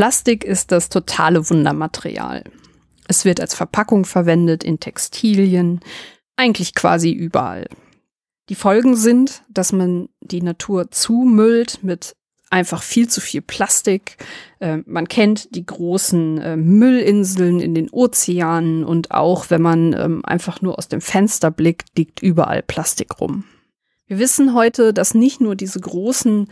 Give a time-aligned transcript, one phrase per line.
[0.00, 2.44] Plastik ist das totale Wundermaterial.
[3.06, 5.80] Es wird als Verpackung verwendet in Textilien,
[6.36, 7.68] eigentlich quasi überall.
[8.48, 12.16] Die Folgen sind, dass man die Natur zumüllt mit
[12.48, 14.16] einfach viel zu viel Plastik.
[14.58, 20.24] Äh, man kennt die großen äh, Müllinseln in den Ozeanen und auch wenn man ähm,
[20.24, 23.44] einfach nur aus dem Fenster blickt, liegt überall Plastik rum.
[24.06, 26.48] Wir wissen heute, dass nicht nur diese großen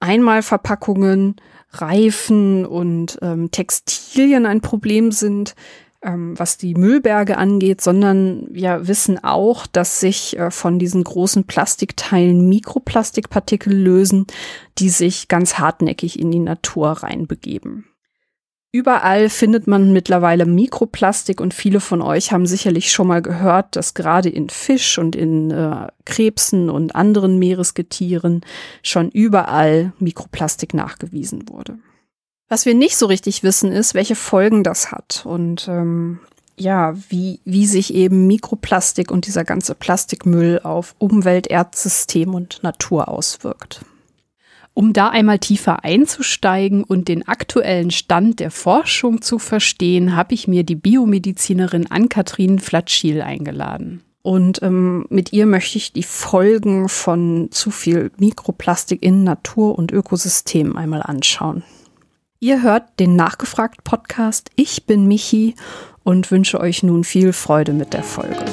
[0.00, 1.36] Einmalverpackungen,
[1.70, 5.54] Reifen und ähm, Textilien ein Problem sind,
[6.02, 11.44] ähm, was die Müllberge angeht, sondern wir wissen auch, dass sich äh, von diesen großen
[11.44, 14.26] Plastikteilen Mikroplastikpartikel lösen,
[14.78, 17.86] die sich ganz hartnäckig in die Natur reinbegeben.
[18.76, 23.94] Überall findet man mittlerweile Mikroplastik und viele von euch haben sicherlich schon mal gehört, dass
[23.94, 28.42] gerade in Fisch und in äh, Krebsen und anderen Meeresgetieren
[28.82, 31.78] schon überall Mikroplastik nachgewiesen wurde.
[32.50, 36.20] Was wir nicht so richtig wissen, ist, welche Folgen das hat und ähm,
[36.58, 43.08] ja, wie, wie sich eben Mikroplastik und dieser ganze Plastikmüll auf Umwelt, Erdsystem und Natur
[43.08, 43.86] auswirkt.
[44.78, 50.48] Um da einmal tiefer einzusteigen und den aktuellen Stand der Forschung zu verstehen, habe ich
[50.48, 54.02] mir die Biomedizinerin Ann-Kathrin Flatschiel eingeladen.
[54.20, 59.92] Und ähm, mit ihr möchte ich die Folgen von zu viel Mikroplastik in Natur und
[59.92, 61.64] Ökosystemen einmal anschauen.
[62.38, 64.50] Ihr hört den Nachgefragt Podcast.
[64.56, 65.54] Ich bin Michi
[66.04, 68.44] und wünsche euch nun viel Freude mit der Folge.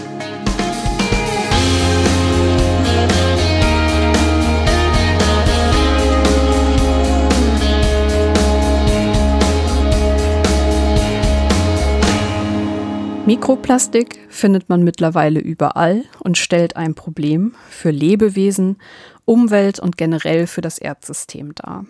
[13.25, 18.81] Mikroplastik findet man mittlerweile überall und stellt ein Problem für Lebewesen,
[19.23, 21.85] Umwelt und generell für das Erdsystem dar.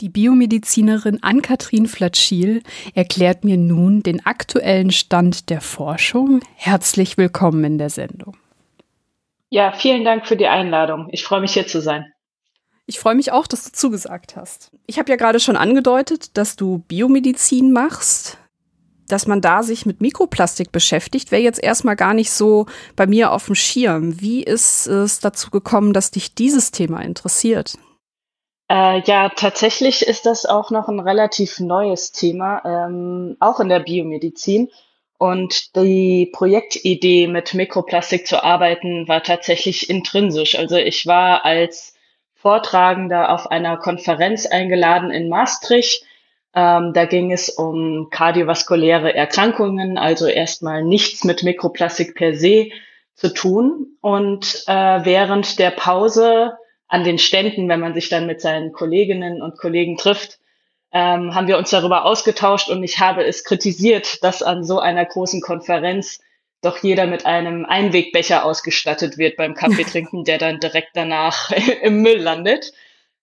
[0.00, 2.64] Die Biomedizinerin Ann-Kathrin Flatschiel
[2.96, 6.40] erklärt mir nun den aktuellen Stand der Forschung.
[6.56, 8.36] Herzlich willkommen in der Sendung.
[9.50, 11.06] Ja, vielen Dank für die Einladung.
[11.12, 12.12] Ich freue mich hier zu sein.
[12.86, 14.72] Ich freue mich auch, dass du zugesagt hast.
[14.86, 18.38] Ich habe ja gerade schon angedeutet, dass du Biomedizin machst.
[19.08, 22.66] Dass man da sich mit Mikroplastik beschäftigt, wäre jetzt erstmal gar nicht so
[22.96, 24.20] bei mir auf dem Schirm.
[24.20, 27.76] Wie ist es dazu gekommen, dass dich dieses Thema interessiert?
[28.70, 33.80] Äh, ja, tatsächlich ist das auch noch ein relativ neues Thema, ähm, auch in der
[33.80, 34.70] Biomedizin.
[35.18, 40.58] Und die Projektidee, mit Mikroplastik zu arbeiten, war tatsächlich intrinsisch.
[40.58, 41.94] Also ich war als
[42.34, 46.04] Vortragender auf einer Konferenz eingeladen in Maastricht.
[46.54, 52.70] Ähm, da ging es um kardiovaskuläre Erkrankungen, also erstmal nichts mit Mikroplastik per se
[53.14, 53.96] zu tun.
[54.00, 56.52] Und äh, während der Pause
[56.86, 60.38] an den Ständen, wenn man sich dann mit seinen Kolleginnen und Kollegen trifft,
[60.92, 65.04] ähm, haben wir uns darüber ausgetauscht und ich habe es kritisiert, dass an so einer
[65.04, 66.20] großen Konferenz
[66.62, 71.50] doch jeder mit einem Einwegbecher ausgestattet wird beim Kaffeetrinken, der dann direkt danach
[71.82, 72.72] im Müll landet.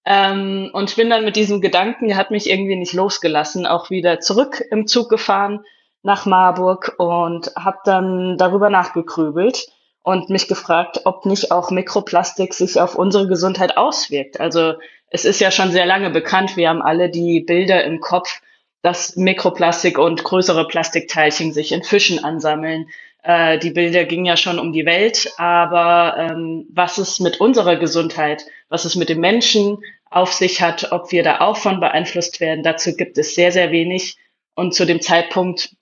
[0.04, 4.20] Ähm, und bin dann mit diesem Gedanken, der hat mich irgendwie nicht losgelassen, auch wieder
[4.20, 5.64] zurück im Zug gefahren
[6.04, 9.68] nach Marburg und habe dann darüber nachgegrübelt
[10.04, 14.40] und mich gefragt, ob nicht auch Mikroplastik sich auf unsere Gesundheit auswirkt.
[14.40, 14.74] Also
[15.10, 18.42] es ist ja schon sehr lange bekannt, wir haben alle die Bilder im Kopf,
[18.82, 22.90] dass Mikroplastik und größere Plastikteilchen sich in Fischen ansammeln.
[23.24, 27.76] Äh, die Bilder gingen ja schon um die Welt, aber ähm, was es mit unserer
[27.76, 29.78] Gesundheit, was es mit dem Menschen
[30.09, 33.72] auf sich hat, ob wir da auch von beeinflusst werden, dazu gibt es sehr, sehr
[33.72, 34.18] wenig.
[34.56, 35.76] Und zu dem Zeitpunkt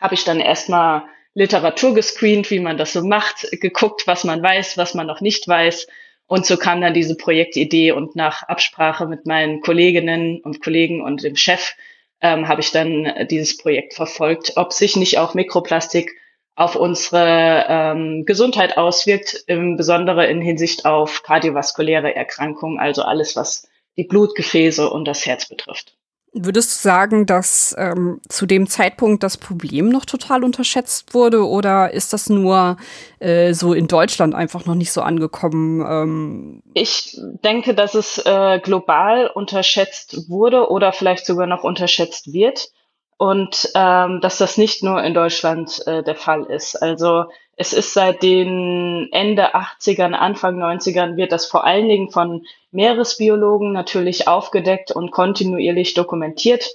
[0.00, 1.04] habe ich dann erstmal
[1.34, 5.48] Literatur gescreent, wie man das so macht, geguckt, was man weiß, was man noch nicht
[5.48, 5.86] weiß.
[6.26, 11.22] Und so kam dann diese Projektidee und nach Absprache mit meinen Kolleginnen und Kollegen und
[11.22, 11.74] dem Chef
[12.20, 16.16] ähm, habe ich dann dieses Projekt verfolgt, ob sich nicht auch Mikroplastik
[16.56, 23.68] auf unsere ähm, Gesundheit auswirkt, im Besondere in Hinsicht auf kardiovaskuläre Erkrankungen, also alles, was
[23.96, 25.96] die Blutgefäße und das Herz betrifft.
[26.36, 31.92] Würdest du sagen, dass ähm, zu dem Zeitpunkt das Problem noch total unterschätzt wurde oder
[31.92, 32.76] ist das nur
[33.20, 35.80] äh, so in Deutschland einfach noch nicht so angekommen?
[35.88, 36.62] Ähm?
[36.74, 42.72] Ich denke, dass es äh, global unterschätzt wurde oder vielleicht sogar noch unterschätzt wird
[43.16, 46.76] und ähm, dass das nicht nur in Deutschland äh, der Fall ist.
[46.76, 47.26] Also
[47.56, 53.72] es ist seit den Ende 80ern, Anfang 90ern wird das vor allen Dingen von Meeresbiologen
[53.72, 56.68] natürlich aufgedeckt und kontinuierlich dokumentiert,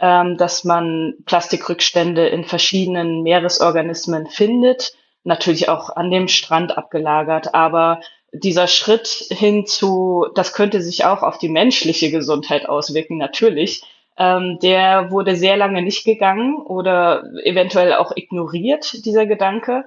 [0.00, 8.00] ähm, dass man Plastikrückstände in verschiedenen Meeresorganismen findet, natürlich auch an dem Strand abgelagert, aber
[8.32, 13.82] dieser Schritt hin zu, das könnte sich auch auf die menschliche Gesundheit auswirken, natürlich,
[14.18, 19.84] Ähm, der wurde sehr lange nicht gegangen oder eventuell auch ignoriert, dieser Gedanke.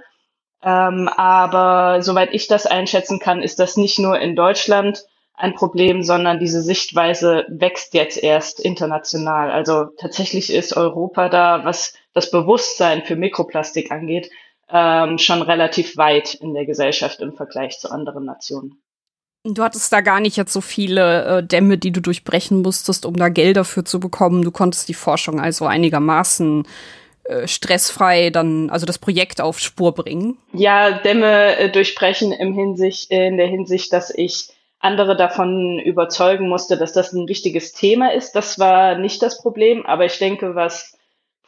[0.63, 6.03] Ähm, aber soweit ich das einschätzen kann, ist das nicht nur in Deutschland ein Problem,
[6.03, 9.51] sondern diese Sichtweise wächst jetzt erst international.
[9.51, 14.29] Also tatsächlich ist Europa da, was das Bewusstsein für Mikroplastik angeht,
[14.69, 18.81] ähm, schon relativ weit in der Gesellschaft im Vergleich zu anderen Nationen.
[19.43, 23.15] Du hattest da gar nicht jetzt so viele äh, Dämme, die du durchbrechen musstest, um
[23.15, 24.43] da Geld dafür zu bekommen.
[24.43, 26.67] Du konntest die Forschung also einigermaßen
[27.23, 30.37] äh, stressfrei dann, also das Projekt auf Spur bringen.
[30.51, 34.49] Ja, Dämme äh, durchbrechen im Hinsicht, in der Hinsicht, dass ich
[34.79, 38.33] andere davon überzeugen musste, dass das ein wichtiges Thema ist.
[38.33, 40.97] Das war nicht das Problem, aber ich denke, was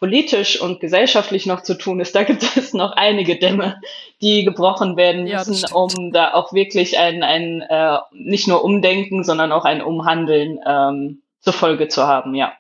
[0.02, 3.80] politisch und gesellschaftlich noch zu tun ist, da gibt es noch einige Dämme,
[4.20, 9.24] die gebrochen werden müssen, ja, um da auch wirklich ein, ein äh, nicht nur Umdenken,
[9.24, 12.52] sondern auch ein Umhandeln ähm, zur Folge zu haben, ja.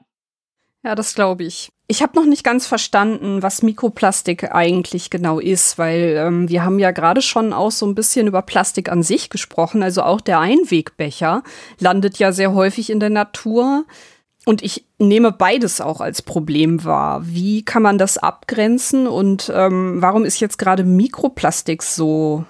[0.83, 1.69] Ja, das glaube ich.
[1.87, 6.79] Ich habe noch nicht ganz verstanden, was Mikroplastik eigentlich genau ist, weil ähm, wir haben
[6.79, 9.83] ja gerade schon auch so ein bisschen über Plastik an sich gesprochen.
[9.83, 11.43] Also auch der Einwegbecher
[11.79, 13.85] landet ja sehr häufig in der Natur.
[14.45, 17.21] Und ich nehme beides auch als Problem wahr.
[17.23, 22.43] Wie kann man das abgrenzen und ähm, warum ist jetzt gerade Mikroplastik so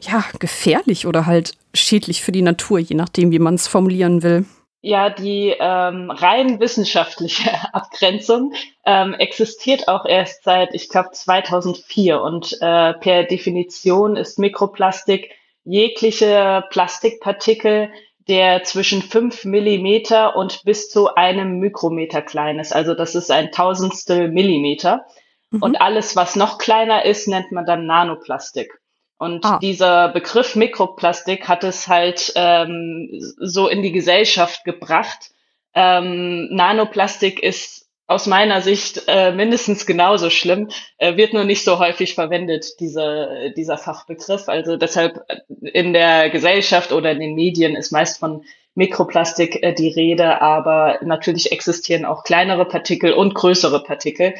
[0.00, 4.44] ja, gefährlich oder halt schädlich für die Natur, je nachdem, wie man es formulieren will?
[4.84, 8.52] Ja, die ähm, rein wissenschaftliche Abgrenzung
[8.84, 15.30] ähm, existiert auch erst seit, ich glaube, 2004 und äh, per Definition ist Mikroplastik
[15.64, 17.90] jegliche Plastikpartikel,
[18.32, 22.74] der zwischen fünf Millimeter und bis zu einem Mikrometer klein ist.
[22.74, 25.04] Also das ist ein Tausendstel Millimeter.
[25.50, 25.62] Mhm.
[25.62, 28.80] Und alles, was noch kleiner ist, nennt man dann Nanoplastik.
[29.18, 29.58] Und ah.
[29.58, 35.30] dieser Begriff Mikroplastik hat es halt ähm, so in die Gesellschaft gebracht.
[35.74, 37.81] Ähm, Nanoplastik ist
[38.12, 40.68] aus meiner Sicht äh, mindestens genauso schlimm,
[40.98, 44.48] äh, wird nur nicht so häufig verwendet, diese, dieser Fachbegriff.
[44.48, 48.44] Also deshalb äh, in der Gesellschaft oder in den Medien ist meist von
[48.74, 54.34] Mikroplastik äh, die Rede, aber natürlich existieren auch kleinere Partikel und größere Partikel.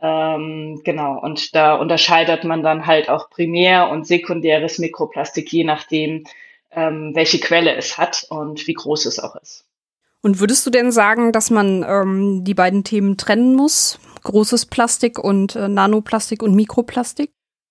[0.00, 6.24] Ähm, genau, und da unterscheidet man dann halt auch primär und sekundäres Mikroplastik, je nachdem,
[6.72, 9.64] ähm, welche Quelle es hat und wie groß es auch ist.
[10.22, 13.98] Und würdest du denn sagen, dass man ähm, die beiden Themen trennen muss?
[14.22, 17.30] Großes Plastik und äh, Nanoplastik und Mikroplastik?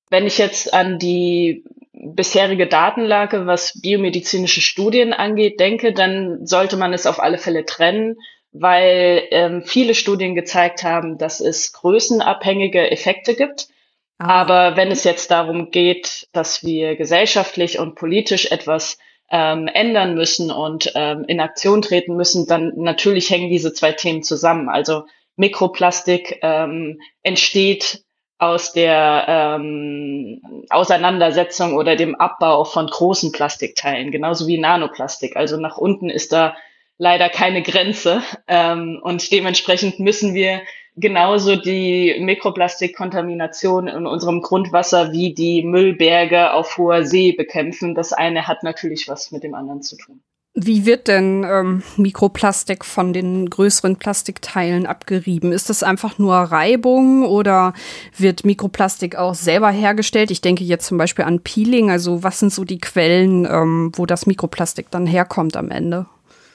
[0.10, 1.64] Wenn ich jetzt an die
[1.94, 8.18] bisherige Datenlage, was biomedizinische Studien angeht, denke, dann sollte man es auf alle Fälle trennen,
[8.52, 13.70] weil ähm, viele Studien gezeigt haben, dass es größenabhängige Effekte gibt.
[14.18, 14.42] Ah.
[14.42, 18.98] Aber wenn es jetzt darum geht, dass wir gesellschaftlich und politisch etwas
[19.32, 24.24] ähm, ändern müssen und ähm, in Aktion treten müssen, dann natürlich hängen diese zwei Themen
[24.24, 24.70] zusammen.
[24.70, 25.06] Also
[25.38, 28.04] Mikroplastik ähm, entsteht
[28.38, 35.36] aus der ähm, Auseinandersetzung oder dem Abbau von großen Plastikteilen, genauso wie Nanoplastik.
[35.36, 36.56] Also nach unten ist da
[36.98, 40.62] leider keine Grenze ähm, und dementsprechend müssen wir
[40.96, 47.96] genauso die Mikroplastikkontamination in unserem Grundwasser wie die Müllberge auf hoher See bekämpfen.
[47.96, 50.22] Das eine hat natürlich was mit dem anderen zu tun.
[50.54, 55.54] Wie wird denn ähm, Mikroplastik von den größeren Plastikteilen abgerieben?
[55.54, 57.74] Ist das einfach nur Reibung oder
[58.18, 60.30] wird Mikroplastik auch selber hergestellt?
[60.30, 61.90] Ich denke jetzt zum Beispiel an Peeling.
[61.90, 66.06] Also was sind so die Quellen, ähm, wo das Mikroplastik dann herkommt am Ende?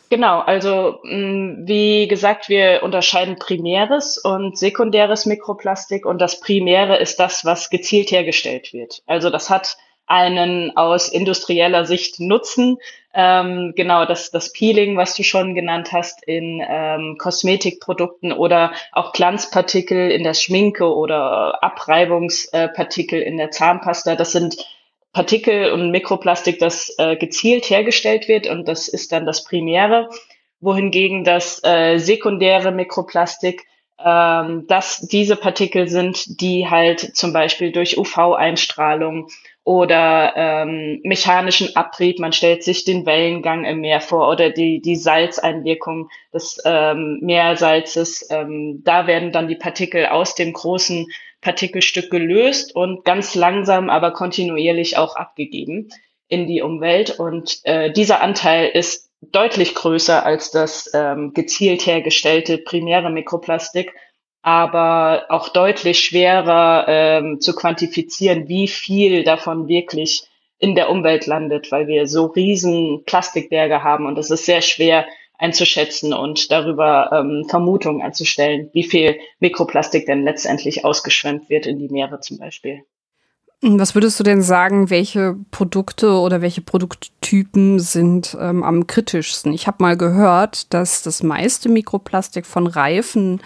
[0.09, 7.19] Genau, also mm, wie gesagt, wir unterscheiden primäres und sekundäres Mikroplastik und das Primäre ist
[7.19, 9.03] das, was gezielt hergestellt wird.
[9.07, 12.79] Also das hat einen aus industrieller Sicht Nutzen.
[13.13, 19.13] Ähm, genau, das, das Peeling, was du schon genannt hast, in ähm, Kosmetikprodukten oder auch
[19.13, 24.57] Glanzpartikel in der Schminke oder Abreibungspartikel in der Zahnpasta, das sind
[25.17, 28.47] Partikel und Mikroplastik, das äh, gezielt hergestellt wird.
[28.47, 30.11] Und das ist dann das Primäre,
[30.61, 33.65] wohingegen das äh, sekundäre Mikroplastik,
[33.99, 39.29] ähm, dass diese Partikel sind, die halt zum Beispiel durch UV-Einstrahlung
[39.67, 44.95] oder ähm, mechanischen Abrieb, man stellt sich den Wellengang im Meer vor oder die, die
[44.95, 51.09] Salzeinwirkung des ähm, Meersalzes, ähm, da werden dann die Partikel aus dem großen
[51.41, 55.89] Partikelstück gelöst und ganz langsam, aber kontinuierlich auch abgegeben
[56.29, 57.19] in die Umwelt.
[57.19, 63.93] Und äh, dieser Anteil ist deutlich größer als das ähm, gezielt hergestellte primäre Mikroplastik,
[64.47, 70.23] aber auch deutlich schwerer ähm, zu quantifizieren, wie viel davon wirklich
[70.61, 75.05] in der Umwelt landet, weil wir so riesen Plastikberge haben und es ist sehr schwer,
[75.37, 81.89] einzuschätzen und darüber ähm, Vermutungen anzustellen, wie viel Mikroplastik denn letztendlich ausgeschwemmt wird in die
[81.89, 82.85] Meere zum Beispiel.
[83.63, 89.53] Was würdest du denn sagen, welche Produkte oder welche Produkttypen sind ähm, am kritischsten?
[89.55, 93.41] Ich habe mal gehört, dass das meiste Mikroplastik von Reifen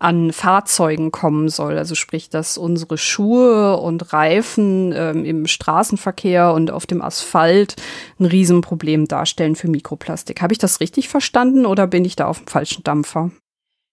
[0.00, 1.78] an Fahrzeugen kommen soll.
[1.78, 7.76] Also sprich, dass unsere Schuhe und Reifen ähm, im Straßenverkehr und auf dem Asphalt
[8.18, 10.42] ein Riesenproblem darstellen für Mikroplastik.
[10.42, 13.30] Habe ich das richtig verstanden oder bin ich da auf dem falschen Dampfer?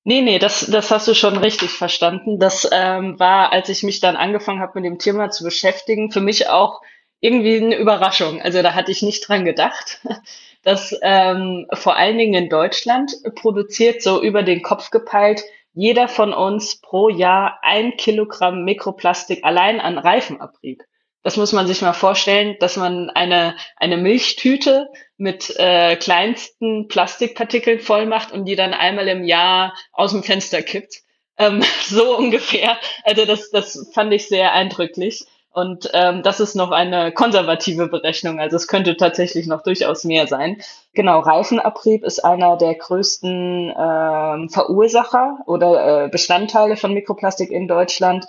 [0.09, 2.39] Nee, nee, das, das hast du schon richtig verstanden.
[2.39, 6.19] Das ähm, war, als ich mich dann angefangen habe, mit dem Thema zu beschäftigen, für
[6.19, 6.81] mich auch
[7.19, 8.41] irgendwie eine Überraschung.
[8.41, 10.01] Also da hatte ich nicht dran gedacht,
[10.63, 16.33] dass ähm, vor allen Dingen in Deutschland produziert, so über den Kopf gepeilt, jeder von
[16.33, 20.81] uns pro Jahr ein Kilogramm Mikroplastik allein an Reifenabrieb.
[21.23, 27.81] Das muss man sich mal vorstellen, dass man eine, eine Milchtüte mit äh, kleinsten Plastikpartikeln
[27.81, 31.01] voll macht und die dann einmal im Jahr aus dem Fenster kippt.
[31.37, 32.77] Ähm, so ungefähr.
[33.03, 35.25] Also das, das fand ich sehr eindrücklich.
[35.51, 38.39] Und ähm, das ist noch eine konservative Berechnung.
[38.39, 40.61] Also es könnte tatsächlich noch durchaus mehr sein.
[40.93, 48.25] Genau, Reifenabrieb ist einer der größten ähm, Verursacher oder äh, Bestandteile von Mikroplastik in Deutschland.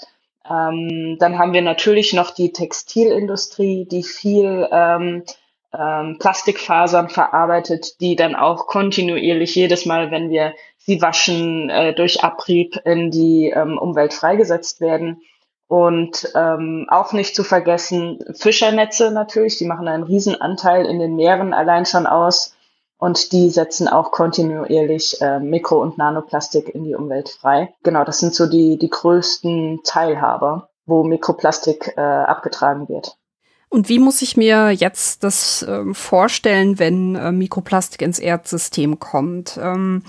[0.51, 5.23] Ähm, dann haben wir natürlich noch die Textilindustrie, die viel ähm,
[5.73, 12.25] ähm, Plastikfasern verarbeitet, die dann auch kontinuierlich jedes Mal, wenn wir sie waschen, äh, durch
[12.25, 15.23] Abrieb in die ähm, Umwelt freigesetzt werden.
[15.69, 21.15] Und ähm, auch nicht zu vergessen Fischernetze natürlich, die machen einen riesen Anteil in den
[21.15, 22.57] Meeren allein schon aus.
[23.01, 27.73] Und die setzen auch kontinuierlich äh, Mikro- und Nanoplastik in die Umwelt frei.
[27.83, 33.17] Genau, das sind so die, die größten Teilhaber, wo Mikroplastik äh, abgetragen wird.
[33.71, 39.59] Und wie muss ich mir jetzt das äh, vorstellen, wenn äh, Mikroplastik ins Erdsystem kommt?
[39.63, 40.03] Ähm,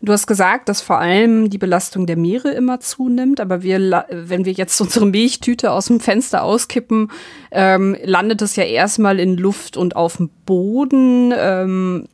[0.00, 4.44] du hast gesagt, dass vor allem die Belastung der Meere immer zunimmt, aber wir, wenn
[4.44, 7.12] wir jetzt unsere Milchtüte aus dem Fenster auskippen,
[7.52, 11.32] ähm, landet es ja erstmal in Luft und auf dem Boden.
[11.36, 12.08] Ähm,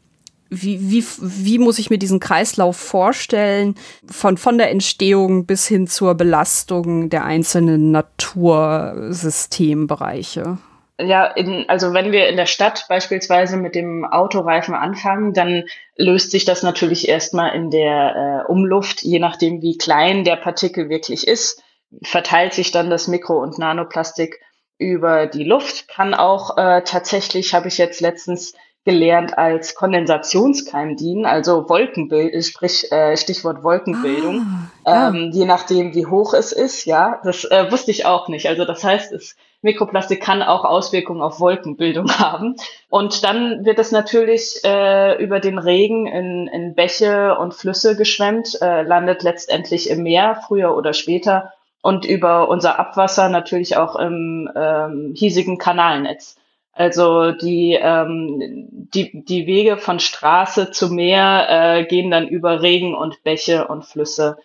[0.51, 3.75] wie, wie, wie muss ich mir diesen Kreislauf vorstellen,
[4.07, 10.59] von, von der Entstehung bis hin zur Belastung der einzelnen Natursystembereiche?
[11.01, 15.63] Ja, in, also wenn wir in der Stadt beispielsweise mit dem Autoreifen anfangen, dann
[15.97, 20.89] löst sich das natürlich erstmal in der äh, Umluft, je nachdem wie klein der Partikel
[20.89, 21.63] wirklich ist,
[22.03, 24.41] verteilt sich dann das Mikro- und Nanoplastik
[24.79, 28.55] über die Luft, kann auch äh, tatsächlich, habe ich jetzt letztens
[28.85, 34.47] gelernt als Kondensationskeim dienen, also Wolkenbild, sprich äh, Stichwort Wolkenbildung,
[34.85, 35.09] ah, ja.
[35.09, 38.49] ähm, je nachdem wie hoch es ist, ja, das äh, wusste ich auch nicht.
[38.49, 42.57] Also das heißt, es, Mikroplastik kann auch Auswirkungen auf Wolkenbildung haben.
[42.89, 48.61] Und dann wird es natürlich äh, über den Regen in, in Bäche und Flüsse geschwemmt,
[48.63, 54.51] äh, landet letztendlich im Meer, früher oder später, und über unser Abwasser natürlich auch im
[54.55, 56.38] ähm, hiesigen Kanalnetz.
[56.79, 62.95] Also die, ähm, die, die Wege von Straße zu Meer äh, gehen dann über Regen
[62.95, 64.37] und Bäche und Flüsse.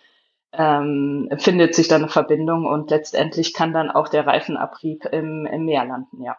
[0.52, 5.64] Ähm, findet sich dann eine Verbindung und letztendlich kann dann auch der Reifenabrieb im, im
[5.64, 6.36] Meer landen, ja.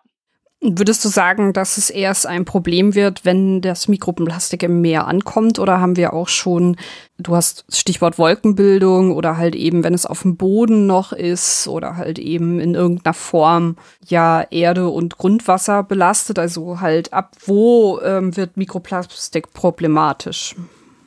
[0.68, 5.60] Würdest du sagen, dass es erst ein Problem wird, wenn das Mikroplastik im Meer ankommt?
[5.60, 6.76] Oder haben wir auch schon,
[7.20, 11.98] du hast Stichwort Wolkenbildung oder halt eben, wenn es auf dem Boden noch ist oder
[11.98, 13.76] halt eben in irgendeiner Form
[14.08, 16.40] ja Erde und Grundwasser belastet?
[16.40, 20.56] Also halt ab wo ähm, wird Mikroplastik problematisch?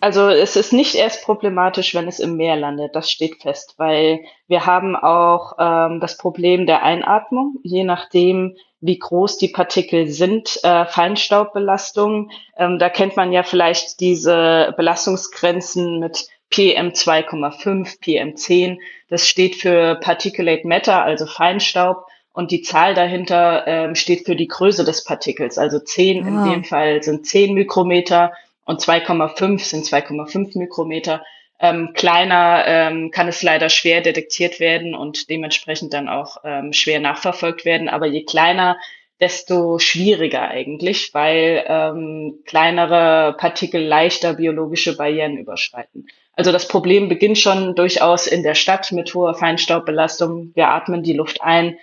[0.00, 4.20] Also es ist nicht erst problematisch, wenn es im Meer landet, das steht fest, weil
[4.46, 10.60] wir haben auch ähm, das Problem der Einatmung, je nachdem, wie groß die Partikel sind,
[10.62, 12.30] äh, Feinstaubbelastung.
[12.56, 18.80] Ähm, da kennt man ja vielleicht diese Belastungsgrenzen mit PM 2,5, PM 10.
[19.08, 22.06] Das steht für Particulate Matter, also Feinstaub.
[22.32, 25.58] Und die Zahl dahinter ähm, steht für die Größe des Partikels.
[25.58, 26.28] Also 10 ah.
[26.28, 28.32] in dem Fall sind 10 Mikrometer
[28.68, 31.24] und 2,5 sind 2,5 Mikrometer.
[31.58, 37.00] Ähm, kleiner ähm, kann es leider schwer detektiert werden und dementsprechend dann auch ähm, schwer
[37.00, 37.88] nachverfolgt werden.
[37.88, 38.76] Aber je kleiner,
[39.20, 46.06] desto schwieriger eigentlich, weil ähm, kleinere Partikel leichter biologische Barrieren überschreiten.
[46.34, 50.52] Also das Problem beginnt schon durchaus in der Stadt mit hoher Feinstaubbelastung.
[50.54, 51.78] Wir atmen die Luft ein.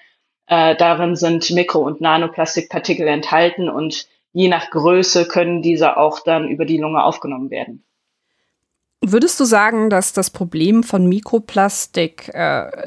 [0.46, 6.50] Äh, darin sind Mikro- und Nanoplastikpartikel enthalten und je nach Größe können diese auch dann
[6.50, 7.86] über die Lunge aufgenommen werden.
[9.02, 12.38] Würdest du sagen, dass das Problem von Mikroplastik äh,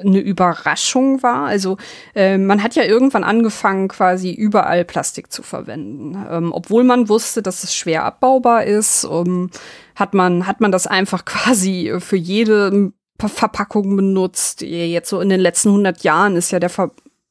[0.01, 1.47] eine Überraschung war?
[1.47, 1.79] Also
[2.15, 6.23] äh, man hat ja irgendwann angefangen, quasi überall Plastik zu verwenden.
[6.31, 9.51] Ähm, obwohl man wusste, dass es schwer abbaubar ist, um,
[9.95, 14.61] hat, man, hat man das einfach quasi für jede Verpackung benutzt.
[14.61, 16.91] Jetzt so in den letzten 100 Jahren ist ja der, Ver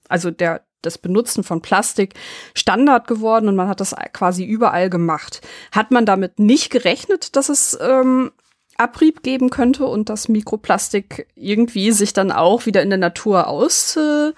[0.09, 2.13] also der, das Benutzen von Plastik
[2.53, 5.41] Standard geworden und man hat das quasi überall gemacht.
[5.71, 8.31] Hat man damit nicht gerechnet, dass es ähm,
[8.77, 13.97] Abrieb geben könnte und das Mikroplastik irgendwie sich dann auch wieder in der Natur aus,
[13.97, 14.33] äh,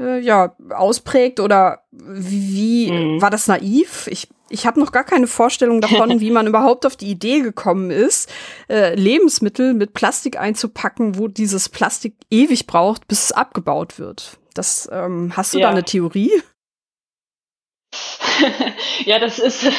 [0.00, 3.22] äh, ja, ausprägt oder wie mhm.
[3.22, 4.08] war das naiv?
[4.10, 7.90] Ich, ich habe noch gar keine Vorstellung davon, wie man überhaupt auf die Idee gekommen
[7.90, 8.28] ist,
[8.68, 14.38] äh, Lebensmittel mit Plastik einzupacken, wo dieses Plastik ewig braucht, bis es abgebaut wird.
[14.54, 15.66] Das ähm, hast du ja.
[15.66, 16.30] da eine Theorie?
[19.04, 19.70] ja, das ist,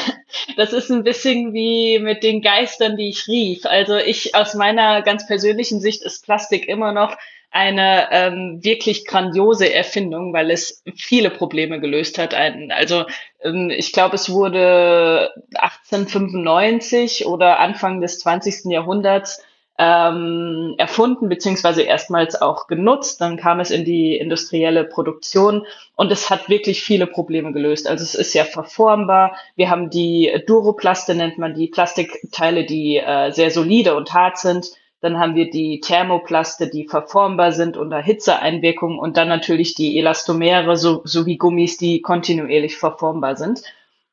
[0.56, 3.66] das ist ein bisschen wie mit den Geistern, die ich rief.
[3.66, 7.16] Also ich, aus meiner ganz persönlichen Sicht ist Plastik immer noch
[7.50, 12.34] eine ähm, wirklich grandiose Erfindung, weil es viele Probleme gelöst hat.
[12.34, 13.04] Also
[13.42, 18.72] ähm, ich glaube, es wurde 1895 oder Anfang des 20.
[18.72, 19.40] Jahrhunderts
[19.76, 23.20] ähm, erfunden beziehungsweise erstmals auch genutzt.
[23.20, 25.66] Dann kam es in die industrielle Produktion
[25.96, 27.88] und es hat wirklich viele Probleme gelöst.
[27.88, 29.36] Also es ist ja verformbar.
[29.56, 34.70] Wir haben die Duroplaste, nennt man die Plastikteile, die äh, sehr solide und hart sind.
[35.00, 40.76] Dann haben wir die Thermoplaste, die verformbar sind unter Hitzeeinwirkung und dann natürlich die Elastomere
[40.76, 43.62] so, sowie Gummis, die kontinuierlich verformbar sind.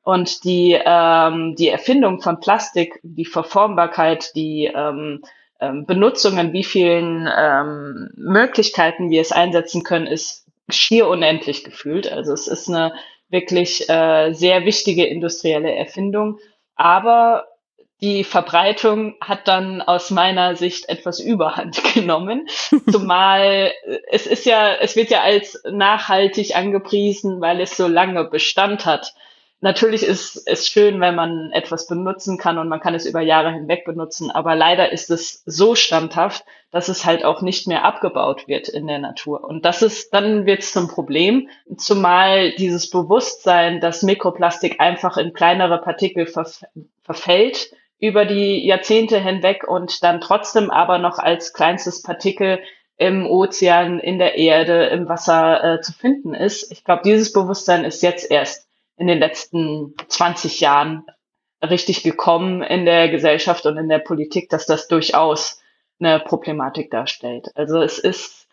[0.03, 5.21] Und die, ähm, die Erfindung von Plastik, die Verformbarkeit, die ähm,
[5.61, 12.11] ähm, Benutzung, an wie vielen ähm, Möglichkeiten wir es einsetzen können, ist schier unendlich gefühlt.
[12.11, 12.93] Also es ist eine
[13.29, 16.39] wirklich äh, sehr wichtige industrielle Erfindung.
[16.75, 17.45] Aber
[18.01, 22.47] die Verbreitung hat dann aus meiner Sicht etwas Überhand genommen.
[22.91, 23.71] Zumal
[24.09, 29.13] es ist ja, es wird ja als nachhaltig angepriesen, weil es so lange Bestand hat
[29.61, 33.53] natürlich ist es schön, wenn man etwas benutzen kann und man kann es über Jahre
[33.53, 38.47] hinweg benutzen, aber leider ist es so standhaft, dass es halt auch nicht mehr abgebaut
[38.47, 39.43] wird in der Natur.
[39.43, 45.33] Und das ist, dann wird es zum Problem, zumal dieses Bewusstsein, dass Mikroplastik einfach in
[45.33, 46.61] kleinere Partikel verf
[47.03, 52.59] verfällt über die Jahrzehnte hinweg und dann trotzdem aber noch als kleinstes Partikel
[52.97, 56.71] im Ozean, in der Erde, im Wasser äh, zu finden ist.
[56.71, 61.05] Ich glaube, dieses Bewusstsein ist jetzt erst in den letzten 20 Jahren
[61.61, 65.61] richtig gekommen in der Gesellschaft und in der Politik, dass das durchaus
[65.99, 67.49] eine Problematik darstellt.
[67.55, 68.47] Also es ist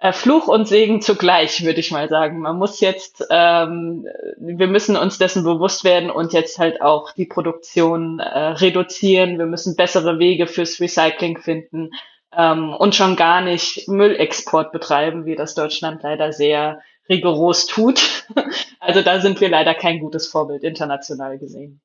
[0.00, 2.40] äh, Fluch und Segen zugleich, würde ich mal sagen.
[2.40, 7.26] Man muss jetzt, ähm, wir müssen uns dessen bewusst werden und jetzt halt auch die
[7.26, 9.38] Produktion äh, reduzieren.
[9.38, 11.90] Wir müssen bessere Wege fürs Recycling finden
[12.36, 18.24] ähm, und schon gar nicht Müllexport betreiben, wie das Deutschland leider sehr rigoros tut.
[18.80, 21.80] Also da sind wir leider kein gutes Vorbild international gesehen.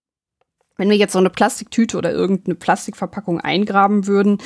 [0.77, 4.39] Wenn wir jetzt so eine Plastiktüte oder irgendeine Plastikverpackung eingraben würden,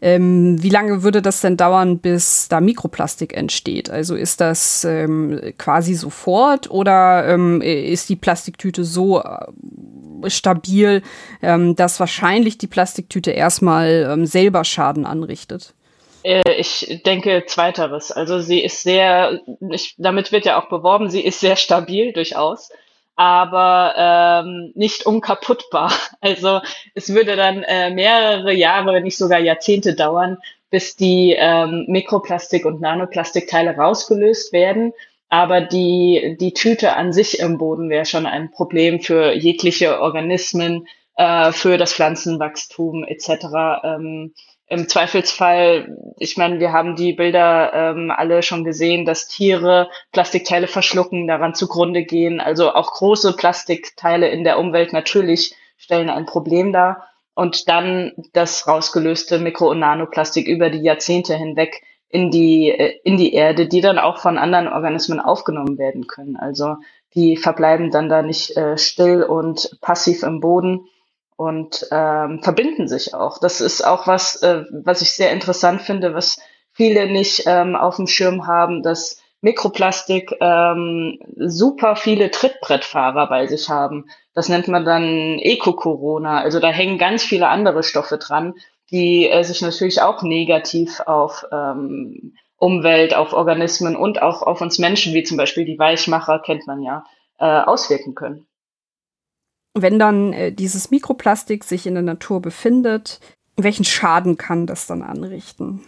[0.00, 3.88] ähm, wie lange würde das denn dauern, bis da Mikroplastik entsteht?
[3.88, 11.02] Also ist das ähm, quasi sofort oder ähm, ist die Plastiktüte so äh, stabil,
[11.42, 15.74] ähm, dass wahrscheinlich die Plastiktüte erstmal ähm, selber Schaden anrichtet?
[16.22, 18.12] Äh, ich denke zweiteres.
[18.12, 22.70] Also sie ist sehr, ich, damit wird ja auch beworben, sie ist sehr stabil durchaus,
[23.16, 25.92] aber ähm, nicht unkaputtbar.
[26.20, 26.60] Also
[26.94, 30.38] es würde dann äh, mehrere Jahre, wenn nicht sogar Jahrzehnte dauern,
[30.70, 34.92] bis die ähm, Mikroplastik- und Nanoplastikteile rausgelöst werden.
[35.30, 40.88] Aber die, die Tüte an sich im Boden wäre schon ein Problem für jegliche Organismen,
[41.16, 43.28] äh, für das Pflanzenwachstum etc.
[43.84, 44.34] Ähm,
[44.68, 50.66] im Zweifelsfall, ich meine, wir haben die Bilder ähm, alle schon gesehen, dass Tiere Plastikteile
[50.66, 52.40] verschlucken, daran zugrunde gehen.
[52.40, 57.08] Also auch große Plastikteile in der Umwelt natürlich stellen ein Problem dar.
[57.34, 63.16] Und dann das rausgelöste Mikro- und Nanoplastik über die Jahrzehnte hinweg in die, äh, in
[63.16, 66.36] die Erde, die dann auch von anderen Organismen aufgenommen werden können.
[66.36, 66.76] Also
[67.14, 70.86] die verbleiben dann da nicht äh, still und passiv im Boden,
[71.38, 73.38] und ähm, verbinden sich auch.
[73.38, 76.40] Das ist auch was, äh, was ich sehr interessant finde, was
[76.72, 83.68] viele nicht ähm, auf dem Schirm haben, dass Mikroplastik ähm, super viele Trittbrettfahrer bei sich
[83.68, 84.06] haben.
[84.34, 86.40] Das nennt man dann Eco-Corona.
[86.40, 88.54] Also da hängen ganz viele andere Stoffe dran,
[88.90, 94.80] die äh, sich natürlich auch negativ auf ähm, Umwelt, auf Organismen und auch auf uns
[94.80, 97.04] Menschen, wie zum Beispiel die Weichmacher, kennt man ja,
[97.38, 98.47] äh, auswirken können
[99.82, 103.20] wenn dann äh, dieses Mikroplastik sich in der Natur befindet,
[103.58, 105.84] Welchen Schaden kann das dann anrichten?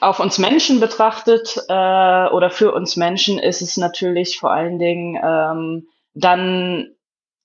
[0.00, 1.72] Auf uns Menschen betrachtet äh,
[2.28, 6.94] oder für uns Menschen ist es natürlich vor allen Dingen ähm, dann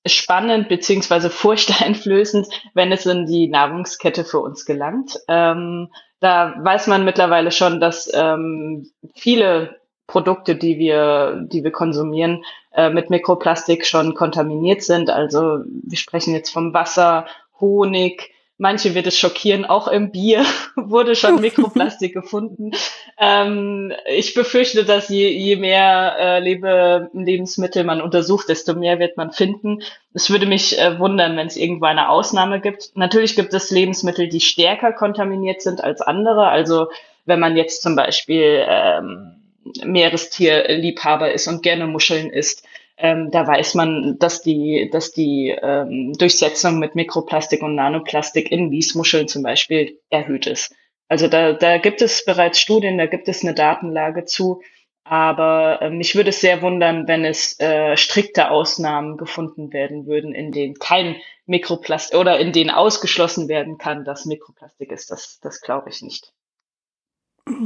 [0.06, 5.18] spannend beziehungsweise furchteinflößend, wenn es in die Nahrungskette für uns gelangt.
[5.28, 5.90] Ähm,
[6.20, 12.90] da weiß man mittlerweile schon, dass ähm, viele Produkte, die wir, die wir konsumieren, äh,
[12.90, 15.10] mit Mikroplastik schon kontaminiert sind.
[15.10, 17.26] Also wir sprechen jetzt vom Wasser,
[17.60, 20.44] Honig, Manche wird es schockieren, auch im Bier
[20.76, 22.72] wurde schon Mikroplastik gefunden.
[23.18, 29.16] Ähm, ich befürchte, dass je, je mehr äh, Lebe Lebensmittel man untersucht, desto mehr wird
[29.16, 29.80] man finden.
[30.14, 32.92] Es würde mich äh, wundern, wenn es irgendwo eine Ausnahme gibt.
[32.96, 36.50] Natürlich gibt es Lebensmittel, die stärker kontaminiert sind als andere.
[36.50, 36.90] Also
[37.24, 39.39] wenn man jetzt zum Beispiel ähm,
[39.84, 42.66] Meerestierliebhaber ist und gerne Muscheln isst,
[43.02, 48.72] ähm, da weiß man, dass die, dass die ähm, Durchsetzung mit Mikroplastik und Nanoplastik in
[48.72, 50.76] Wiesmuscheln zum Beispiel erhöht ist.
[51.08, 54.62] Also da, da gibt es bereits Studien, da gibt es eine Datenlage zu.
[55.06, 60.36] Aber äh, mich würde es sehr wundern, wenn es äh, strikte Ausnahmen gefunden werden würden,
[60.36, 65.10] in denen kein Mikroplastik oder in denen ausgeschlossen werden kann, dass Mikroplastik ist.
[65.10, 66.34] Das, das glaube ich nicht.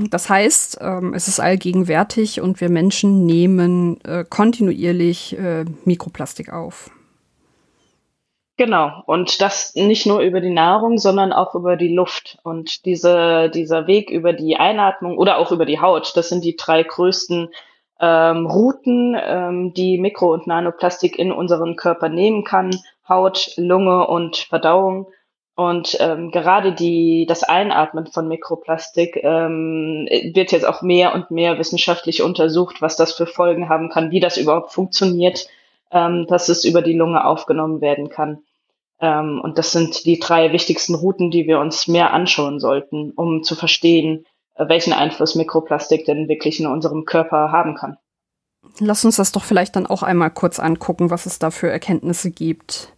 [0.10, 6.90] Das heißt, ähm, es ist allgegenwärtig und wir Menschen nehmen äh, kontinuierlich äh, Mikroplastik auf.
[8.56, 12.38] Genau, und das nicht nur über die Nahrung, sondern auch über die Luft.
[12.44, 16.56] Und diese, dieser Weg über die Einatmung oder auch über die Haut, das sind die
[16.56, 17.50] drei größten
[18.00, 22.70] ähm, Routen, ähm, die Mikro- und Nanoplastik in unseren Körper nehmen kann.
[23.10, 25.08] Haut, Lunge und Verdauung.
[25.56, 31.60] Und ähm, gerade die, das Einatmen von Mikroplastik ähm, wird jetzt auch mehr und mehr
[31.60, 35.48] wissenschaftlich untersucht, was das für Folgen haben kann, wie das überhaupt funktioniert,
[35.92, 38.40] ähm, dass es über die Lunge aufgenommen werden kann.
[39.00, 43.44] Ähm, und das sind die drei wichtigsten Routen, die wir uns mehr anschauen sollten, um
[43.44, 47.98] zu verstehen, äh, welchen Einfluss Mikroplastik denn wirklich in unserem Körper haben kann.
[48.80, 52.32] Lass uns das doch vielleicht dann auch einmal kurz angucken, was es da für Erkenntnisse
[52.32, 52.92] gibt.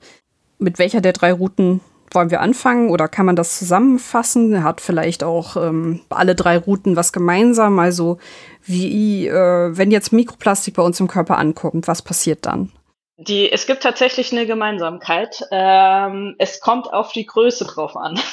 [0.58, 1.82] Mit welcher der drei Routen
[2.16, 4.64] wollen wir anfangen oder kann man das zusammenfassen?
[4.64, 7.78] Hat vielleicht auch ähm, alle drei Routen was gemeinsam?
[7.80, 8.18] Also
[8.64, 12.72] wie, äh, wenn jetzt Mikroplastik bei uns im Körper ankommt, was passiert dann?
[13.18, 15.42] Die, es gibt tatsächlich eine Gemeinsamkeit.
[15.50, 18.20] Ähm, es kommt auf die Größe drauf an.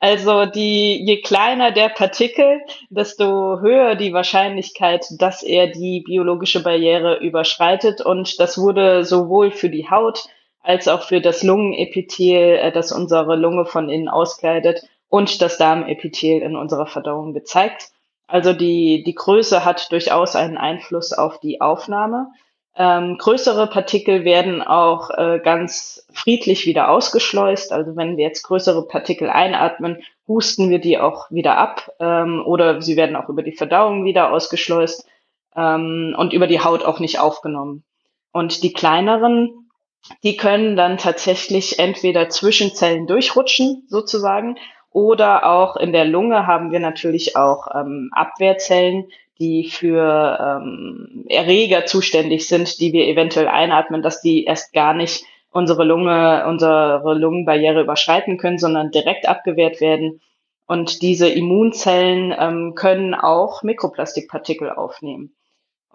[0.00, 7.18] Also die, je kleiner der Partikel, desto höher die Wahrscheinlichkeit, dass er die biologische Barriere
[7.18, 8.00] überschreitet.
[8.00, 10.28] Und das wurde sowohl für die Haut
[10.68, 16.42] als auch für das Lungenepithel, äh, das unsere Lunge von innen auskleidet und das Darmepithel
[16.42, 17.88] in unserer Verdauung gezeigt.
[18.26, 22.28] Also die, die Größe hat durchaus einen Einfluss auf die Aufnahme.
[22.76, 27.72] Ähm, größere Partikel werden auch äh, ganz friedlich wieder ausgeschleust.
[27.72, 32.82] Also wenn wir jetzt größere Partikel einatmen, husten wir die auch wieder ab ähm, oder
[32.82, 35.08] sie werden auch über die Verdauung wieder ausgeschleust
[35.56, 37.84] ähm, und über die Haut auch nicht aufgenommen.
[38.32, 39.67] Und die kleineren
[40.22, 44.56] die können dann tatsächlich entweder zwischen Zellen durchrutschen, sozusagen,
[44.90, 49.08] oder auch in der Lunge haben wir natürlich auch ähm, Abwehrzellen,
[49.38, 55.24] die für ähm, Erreger zuständig sind, die wir eventuell einatmen, dass die erst gar nicht
[55.50, 60.20] unsere Lunge, unsere Lungenbarriere überschreiten können, sondern direkt abgewehrt werden.
[60.66, 65.34] Und diese Immunzellen ähm, können auch Mikroplastikpartikel aufnehmen.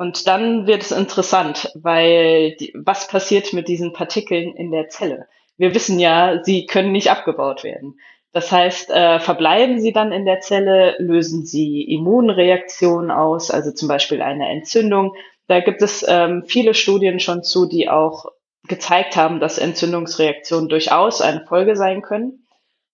[0.03, 5.29] Und dann wird es interessant, weil die, was passiert mit diesen Partikeln in der Zelle?
[5.55, 7.97] Wir wissen ja, sie können nicht abgebaut werden.
[8.33, 13.87] Das heißt, äh, verbleiben sie dann in der Zelle, lösen sie Immunreaktionen aus, also zum
[13.87, 15.15] Beispiel eine Entzündung.
[15.47, 18.25] Da gibt es ähm, viele Studien schon zu, die auch
[18.67, 22.42] gezeigt haben, dass Entzündungsreaktionen durchaus eine Folge sein können.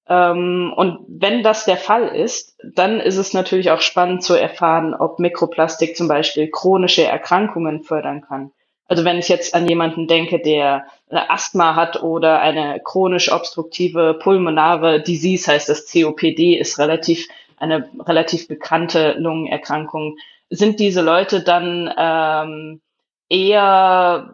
[0.09, 4.95] Ähm, und wenn das der Fall ist, dann ist es natürlich auch spannend zu erfahren,
[4.95, 8.51] ob Mikroplastik zum Beispiel chronische Erkrankungen fördern kann.
[8.87, 15.03] Also wenn ich jetzt an jemanden denke, der Asthma hat oder eine chronisch obstruktive pulmonare
[15.03, 20.17] Disease, heißt das COPD, ist relativ eine relativ bekannte Lungenerkrankung.
[20.49, 22.81] Sind diese Leute dann ähm,
[23.29, 24.33] eher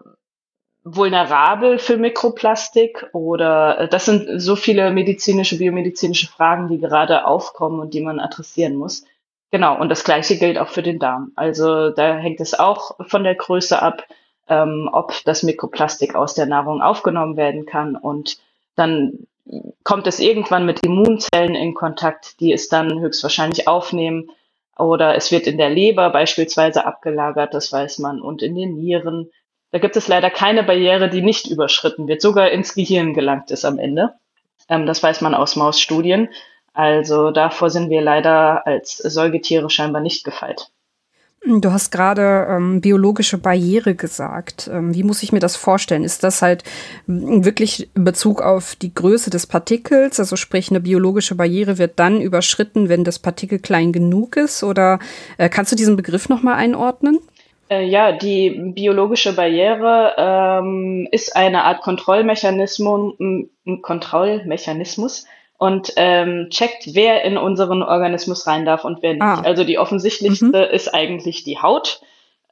[0.86, 7.80] vulnerabel für Mikroplastik oder äh, das sind so viele medizinische, biomedizinische Fragen, die gerade aufkommen
[7.80, 9.04] und die man adressieren muss.
[9.52, 11.32] Genau, und das gleiche gilt auch für den Darm.
[11.36, 14.04] Also da hängt es auch von der Größe ab,
[14.48, 18.38] ähm, ob das Mikroplastik aus der Nahrung aufgenommen werden kann und
[18.76, 19.26] dann
[19.84, 24.30] kommt es irgendwann mit Immunzellen in Kontakt, die es dann höchstwahrscheinlich aufnehmen
[24.78, 29.32] oder es wird in der Leber beispielsweise abgelagert, das weiß man, und in den Nieren
[29.76, 33.66] da gibt es leider keine Barriere, die nicht überschritten wird, sogar ins Gehirn gelangt ist
[33.66, 34.14] am Ende.
[34.70, 36.30] Ähm, das weiß man aus Mausstudien.
[36.72, 40.70] Also davor sind wir leider als Säugetiere scheinbar nicht gefeit.
[41.46, 44.70] Du hast gerade ähm, biologische Barriere gesagt.
[44.72, 46.06] Ähm, wie muss ich mir das vorstellen?
[46.06, 46.64] Ist das halt
[47.06, 50.22] wirklich in Bezug auf die Größe des Partikels?
[50.22, 54.64] Also sprich, eine biologische Barriere wird dann überschritten, wenn das Partikel klein genug ist?
[54.64, 55.00] Oder
[55.38, 57.20] äh, kannst du diesen Begriff nochmal einordnen?
[57.70, 65.26] Äh, ja, die biologische Barriere ähm, ist eine Art Kontrollmechanismus, ein Kontrollmechanismus,
[65.58, 69.24] und ähm, checkt, wer in unseren Organismus rein darf und wer nicht.
[69.24, 69.42] Ah.
[69.42, 70.76] Also die offensichtlichste mhm.
[70.76, 72.02] ist eigentlich die Haut,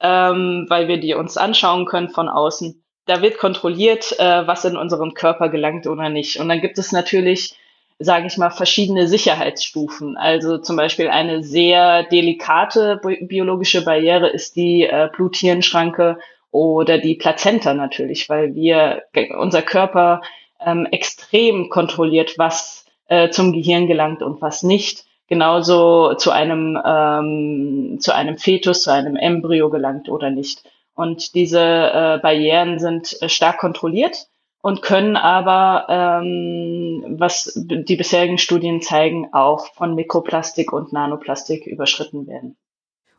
[0.02, 2.82] ähm, weil wir die uns anschauen können von außen.
[3.06, 6.39] Da wird kontrolliert, äh, was in unseren Körper gelangt oder nicht.
[6.39, 7.56] Und dann gibt es natürlich,
[8.04, 10.18] sage ich mal, verschiedene Sicherheitsstufen.
[10.18, 16.20] Also zum Beispiel eine sehr delikate biologische Barriere ist die äh, Blut-Hirn-Schranke
[16.52, 19.04] oder die Plazenta natürlich, weil wir
[19.38, 20.22] unser Körper
[20.63, 25.06] ähm, extrem kontrolliert, was äh, zum Gehirn gelangt und was nicht.
[25.28, 30.63] Genauso zu einem, ähm, zu einem Fetus, zu einem Embryo gelangt oder nicht.
[30.96, 34.28] Und diese äh, Barrieren sind äh, stark kontrolliert
[34.63, 42.28] und können aber, ähm, was die bisherigen Studien zeigen, auch von Mikroplastik und Nanoplastik überschritten
[42.28, 42.56] werden.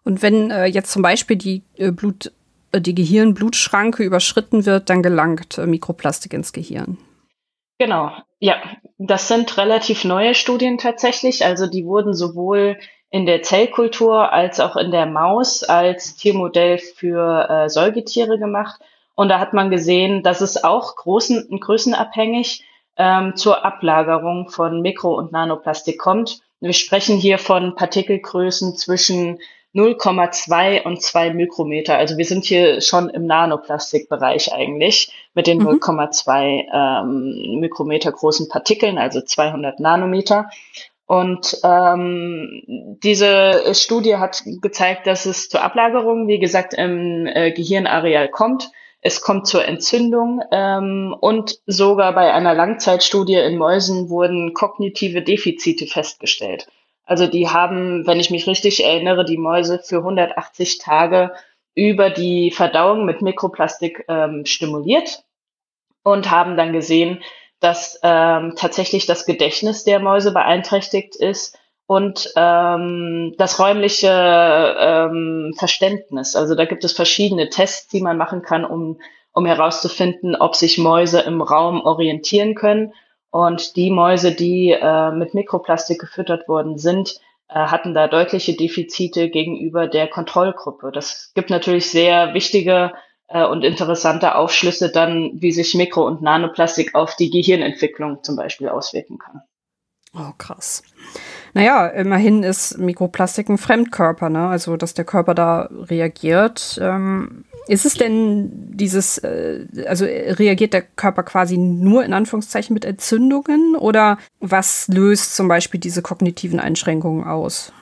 [0.04, 2.32] Und wenn äh, jetzt zum Beispiel die äh, Blut,
[2.72, 6.96] äh, die Gehirn-Blutschranke überschritten wird, dann gelangt äh, Mikroplastik ins Gehirn.
[7.78, 8.56] Genau, ja,
[8.96, 11.44] das sind relativ neue Studien tatsächlich.
[11.44, 12.78] Also die wurden sowohl
[13.10, 18.80] in der Zellkultur als auch in der Maus als Tiermodell für äh, Säugetiere gemacht.
[19.14, 22.64] Und da hat man gesehen, dass es auch großen, größenabhängig
[22.96, 26.40] ähm, zur Ablagerung von Mikro- und Nanoplastik kommt.
[26.60, 29.38] Wir sprechen hier von Partikelgrößen zwischen
[29.74, 31.96] 0,2 und 2 Mikrometer.
[31.96, 35.80] Also wir sind hier schon im Nanoplastikbereich eigentlich mit den mhm.
[35.80, 40.48] 0,2 ähm, Mikrometer großen Partikeln, also 200 Nanometer.
[41.06, 42.62] Und ähm,
[43.02, 48.70] diese Studie hat gezeigt, dass es zur Ablagerung, wie gesagt, im äh, Gehirnareal kommt.
[49.06, 55.86] Es kommt zur Entzündung ähm, und sogar bei einer Langzeitstudie in Mäusen wurden kognitive Defizite
[55.86, 56.68] festgestellt.
[57.04, 61.34] Also die haben, wenn ich mich richtig erinnere, die Mäuse für 180 Tage
[61.74, 65.22] über die Verdauung mit Mikroplastik ähm, stimuliert
[66.02, 67.22] und haben dann gesehen,
[67.60, 74.08] dass ähm, tatsächlich das Gedächtnis der Mäuse beeinträchtigt ist und ähm, das räumliche
[74.78, 76.34] ähm, Verständnis.
[76.34, 79.00] Also da gibt es verschiedene Tests, die man machen kann, um,
[79.32, 82.92] um herauszufinden, ob sich Mäuse im Raum orientieren können.
[83.30, 89.28] Und die Mäuse, die äh, mit Mikroplastik gefüttert worden sind, äh, hatten da deutliche Defizite
[89.28, 90.90] gegenüber der Kontrollgruppe.
[90.92, 92.92] Das gibt natürlich sehr wichtige
[93.28, 98.68] äh, und interessante Aufschlüsse dann, wie sich Mikro- und Nanoplastik auf die Gehirnentwicklung zum Beispiel
[98.68, 99.42] auswirken kann.
[100.14, 100.82] Oh, krass.
[101.54, 104.48] Naja, immerhin ist Mikroplastik ein Fremdkörper, ne?
[104.48, 106.78] Also, dass der Körper da reagiert.
[106.82, 112.84] Ähm, ist es denn dieses, äh, also reagiert der Körper quasi nur in Anführungszeichen mit
[112.84, 117.72] Entzündungen oder was löst zum Beispiel diese kognitiven Einschränkungen aus?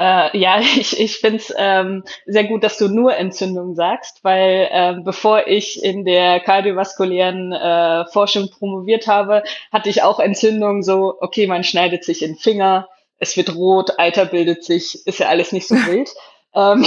[0.00, 4.68] Äh, ja, ich, ich finde es ähm, sehr gut, dass du nur Entzündungen sagst, weil
[4.72, 11.16] ähm, bevor ich in der kardiovaskulären äh, Forschung promoviert habe, hatte ich auch Entzündungen so,
[11.20, 15.28] okay, man schneidet sich in den Finger, es wird rot, Eiter bildet sich, ist ja
[15.28, 16.10] alles nicht so wild.
[16.54, 16.84] Ähm,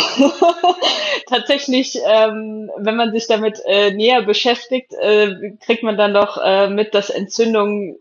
[1.29, 6.67] tatsächlich, ähm, wenn man sich damit äh, näher beschäftigt, äh, kriegt man dann doch äh,
[6.67, 7.97] mit, dass Entzündung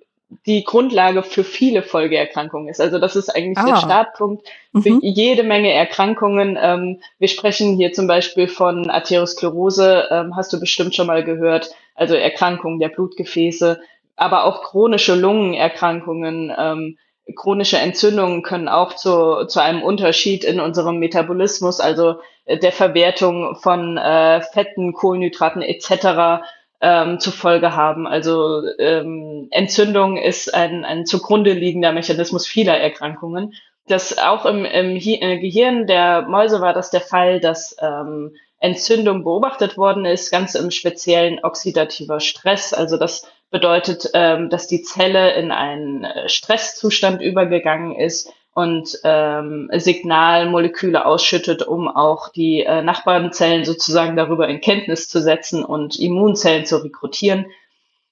[0.46, 2.80] die Grundlage für viele Folgeerkrankungen ist.
[2.80, 3.66] Also das ist eigentlich ah.
[3.66, 4.46] der Startpunkt
[4.80, 5.00] für mhm.
[5.02, 6.58] jede Menge Erkrankungen.
[6.60, 11.70] Ähm, wir sprechen hier zum Beispiel von Arteriosklerose, ähm, hast du bestimmt schon mal gehört,
[11.94, 13.80] also Erkrankungen der Blutgefäße,
[14.16, 16.98] aber auch chronische Lungenerkrankungen, ähm,
[17.36, 23.56] chronische Entzündungen können auch zu, zu einem Unterschied in unserem Metabolismus, also äh, der Verwertung
[23.56, 26.42] von äh, Fetten, Kohlenhydraten etc.
[26.84, 28.08] Ähm, zur Folge haben.
[28.08, 33.54] Also ähm, Entzündung ist ein, ein zugrunde liegender Mechanismus vieler Erkrankungen.
[33.86, 39.22] Das auch im, im äh, Gehirn der Mäuse war das der Fall, dass ähm, Entzündung
[39.22, 42.72] beobachtet worden ist, ganz im speziellen oxidativer Stress.
[42.72, 49.70] Also das bedeutet, ähm, dass die Zelle in einen äh, Stresszustand übergegangen ist und ähm,
[49.72, 56.66] Signalmoleküle ausschüttet, um auch die äh, Nachbarnzellen sozusagen darüber in Kenntnis zu setzen und Immunzellen
[56.66, 57.46] zu rekrutieren.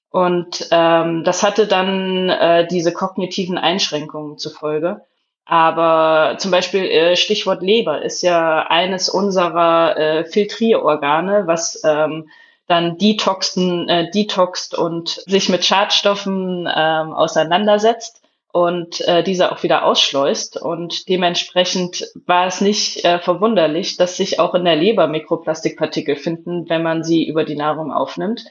[0.09, 5.01] Und ähm, das hatte dann äh, diese kognitiven Einschränkungen zur Folge.
[5.45, 12.29] Aber zum Beispiel äh, Stichwort Leber ist ja eines unserer äh, Filtrierorgane, was ähm,
[12.67, 18.20] dann detoxen, äh, detoxt und sich mit Schadstoffen ähm, auseinandersetzt
[18.53, 20.61] und äh, diese auch wieder ausschleust.
[20.61, 26.69] Und dementsprechend war es nicht äh, verwunderlich, dass sich auch in der Leber Mikroplastikpartikel finden,
[26.69, 28.43] wenn man sie über die Nahrung aufnimmt.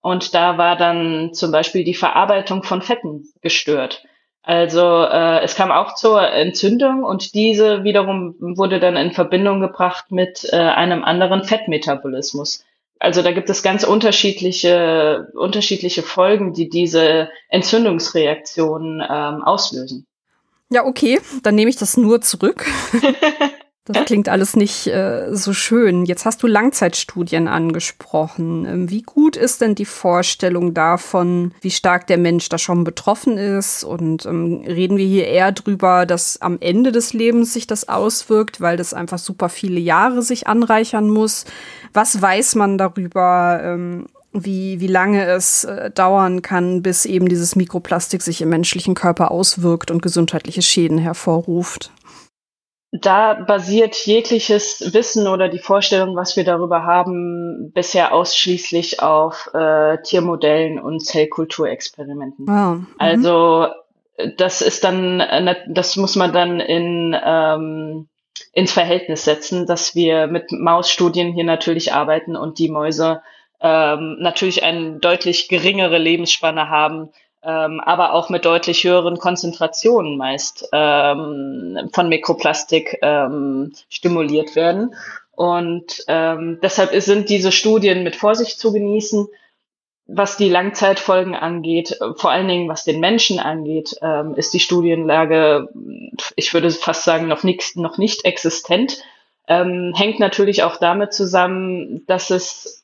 [0.00, 4.04] Und da war dann zum Beispiel die Verarbeitung von Fetten gestört.
[4.42, 10.10] Also äh, es kam auch zur Entzündung und diese wiederum wurde dann in Verbindung gebracht
[10.10, 12.64] mit äh, einem anderen Fettmetabolismus.
[13.00, 20.06] Also da gibt es ganz unterschiedliche, unterschiedliche Folgen, die diese Entzündungsreaktionen ähm, auslösen.
[20.70, 22.66] Ja, okay, dann nehme ich das nur zurück.
[23.88, 26.04] Das klingt alles nicht äh, so schön.
[26.04, 28.66] Jetzt hast du Langzeitstudien angesprochen.
[28.66, 33.38] Ähm, wie gut ist denn die Vorstellung davon, wie stark der Mensch da schon betroffen
[33.38, 33.84] ist?
[33.84, 38.60] Und ähm, reden wir hier eher drüber, dass am Ende des Lebens sich das auswirkt,
[38.60, 41.46] weil das einfach super viele Jahre sich anreichern muss?
[41.92, 43.60] Was weiß man darüber?
[43.62, 48.94] Ähm, wie, wie lange es äh, dauern kann, bis eben dieses Mikroplastik sich im menschlichen
[48.94, 51.90] Körper auswirkt und gesundheitliche Schäden hervorruft
[52.90, 59.98] da basiert jegliches Wissen oder die Vorstellung, was wir darüber haben, bisher ausschließlich auf äh,
[60.02, 62.46] Tiermodellen und Zellkulturexperimenten.
[62.46, 62.76] Wow.
[62.76, 62.86] Mhm.
[62.98, 63.66] Also
[64.36, 68.08] das ist dann, äh, das muss man dann in ähm,
[68.52, 73.22] ins Verhältnis setzen, dass wir mit Mausstudien hier natürlich arbeiten und die Mäuse
[73.60, 77.10] ähm, natürlich eine deutlich geringere Lebensspanne haben
[77.42, 84.94] ähm, aber auch mit deutlich höheren Konzentrationen meist ähm, von Mikroplastik ähm, stimuliert werden.
[85.32, 89.28] Und ähm, deshalb sind diese Studien mit Vorsicht zu genießen,
[90.08, 95.68] was die Langzeitfolgen angeht, vor allen Dingen was den Menschen angeht, ähm, ist die Studienlage,
[96.34, 99.04] ich würde fast sagen, noch, nicht, noch nicht existent.
[99.46, 102.77] Ähm, hängt natürlich auch damit zusammen, dass es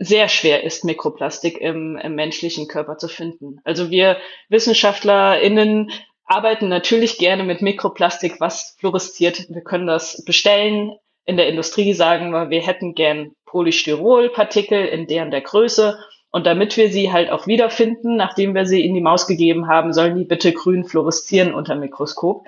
[0.00, 3.60] sehr schwer ist, Mikroplastik im, im menschlichen Körper zu finden.
[3.64, 4.16] Also wir
[4.48, 5.92] WissenschaftlerInnen
[6.24, 9.46] arbeiten natürlich gerne mit Mikroplastik, was fluoresziert.
[9.50, 10.96] Wir können das bestellen.
[11.26, 15.98] In der Industrie sagen wir, wir hätten gern Polystyrolpartikel in deren der Größe.
[16.30, 19.92] Und damit wir sie halt auch wiederfinden, nachdem wir sie in die Maus gegeben haben,
[19.92, 22.46] sollen die bitte grün fluoreszieren unter Mikroskop.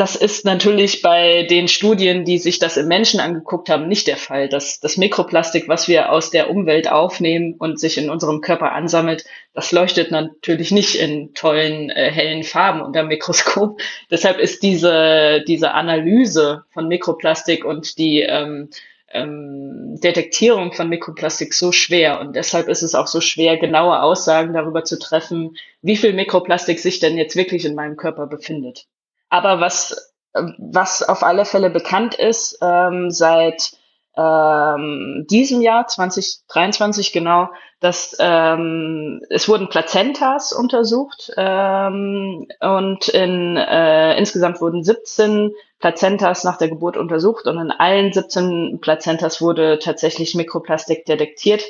[0.00, 4.16] Das ist natürlich bei den Studien, die sich das im Menschen angeguckt haben, nicht der
[4.16, 4.48] Fall.
[4.48, 9.26] Das, das Mikroplastik, was wir aus der Umwelt aufnehmen und sich in unserem Körper ansammelt,
[9.52, 13.78] das leuchtet natürlich nicht in tollen, äh, hellen Farben unter Mikroskop.
[14.10, 18.70] Deshalb ist diese, diese Analyse von Mikroplastik und die ähm,
[19.10, 22.20] ähm, Detektierung von Mikroplastik so schwer.
[22.20, 26.78] Und deshalb ist es auch so schwer, genaue Aussagen darüber zu treffen, wie viel Mikroplastik
[26.78, 28.86] sich denn jetzt wirklich in meinem Körper befindet.
[29.30, 33.72] Aber was, was auf alle Fälle bekannt ist, ähm, seit
[34.16, 44.18] ähm, diesem Jahr, 2023 genau, dass ähm, es wurden Plazentas untersucht ähm, und in, äh,
[44.18, 50.34] insgesamt wurden 17 Plazentas nach der Geburt untersucht und in allen 17 Plazentas wurde tatsächlich
[50.34, 51.62] Mikroplastik detektiert.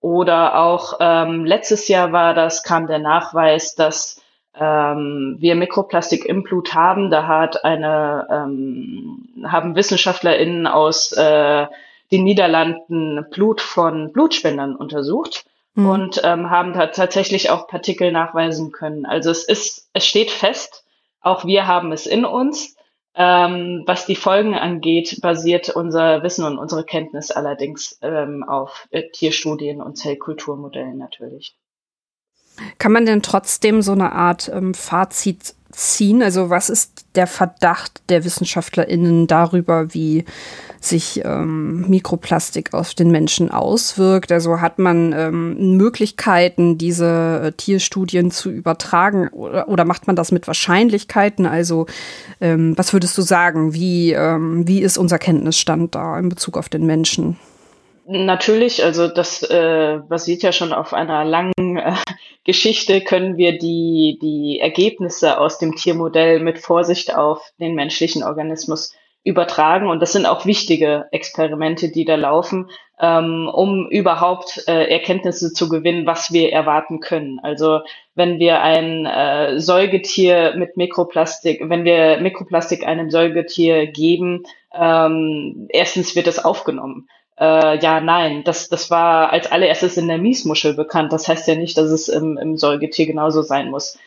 [0.00, 4.21] Oder auch ähm, letztes Jahr war das, kam der Nachweis, dass
[4.58, 7.10] ähm, wir Mikroplastik im Blut haben.
[7.10, 11.66] Da hat eine, ähm, haben WissenschaftlerInnen aus äh,
[12.10, 15.88] den Niederlanden Blut von Blutspendern untersucht mhm.
[15.88, 19.06] und ähm, haben da tatsächlich auch Partikel nachweisen können.
[19.06, 20.84] Also es ist, es steht fest,
[21.20, 22.76] auch wir haben es in uns.
[23.14, 29.10] Ähm, was die Folgen angeht, basiert unser Wissen und unsere Kenntnis allerdings ähm, auf äh,
[29.10, 31.54] Tierstudien und Zellkulturmodellen natürlich.
[32.78, 36.22] Kann man denn trotzdem so eine Art ähm, Fazit ziehen?
[36.22, 40.24] Also was ist der Verdacht der WissenschaftlerInnen darüber, wie
[40.80, 44.32] sich ähm, Mikroplastik auf den Menschen auswirkt?
[44.32, 50.32] Also hat man ähm, Möglichkeiten, diese äh, Tierstudien zu übertragen oder, oder, macht man das
[50.32, 51.46] mit Wahrscheinlichkeiten?
[51.46, 51.86] Also
[52.40, 53.74] ähm, was würdest du sagen?
[53.74, 57.36] Wie, ähm, wie ist unser Kenntnisstand da in Bezug auf den Menschen?
[58.04, 61.94] Natürlich, also das äh, basiert ja schon auf einer langen äh,
[62.44, 68.92] Geschichte, können wir die, die Ergebnisse aus dem Tiermodell mit Vorsicht auf den menschlichen Organismus
[69.24, 69.88] übertragen.
[69.88, 75.68] Und das sind auch wichtige Experimente, die da laufen, ähm, um überhaupt äh, Erkenntnisse zu
[75.68, 77.38] gewinnen, was wir erwarten können.
[77.40, 77.80] Also
[78.16, 84.42] wenn wir ein äh, Säugetier mit Mikroplastik, wenn wir Mikroplastik einem Säugetier geben,
[84.74, 87.06] ähm, erstens wird es aufgenommen.
[87.42, 91.12] Äh, ja, nein, das, das war als allererstes in der Miesmuschel bekannt.
[91.12, 93.98] Das heißt ja nicht, dass es im, im Säugetier genauso sein muss.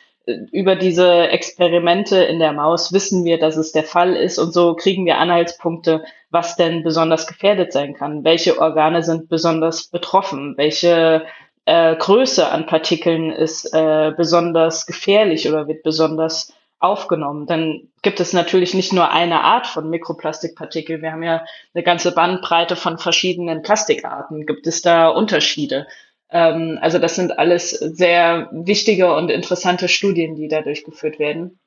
[0.52, 4.74] über diese Experimente in der Maus wissen wir, dass es der Fall ist und so
[4.76, 8.24] kriegen wir Anhaltspunkte, was denn besonders gefährdet sein kann.
[8.24, 10.54] Welche Organe sind besonders betroffen?
[10.58, 11.26] Welche
[11.66, 17.48] äh, Größe an Partikeln ist äh, besonders gefährlich oder wird besonders aufgenommen.
[17.48, 21.02] Dann gibt es natürlich nicht nur eine Art von Mikroplastikpartikel.
[21.02, 24.46] Wir haben ja eine ganze Bandbreite von verschiedenen Plastikarten.
[24.46, 25.88] Gibt es da Unterschiede?
[26.30, 31.60] Ähm, also das sind alles sehr wichtige und interessante Studien, die da durchgeführt werden.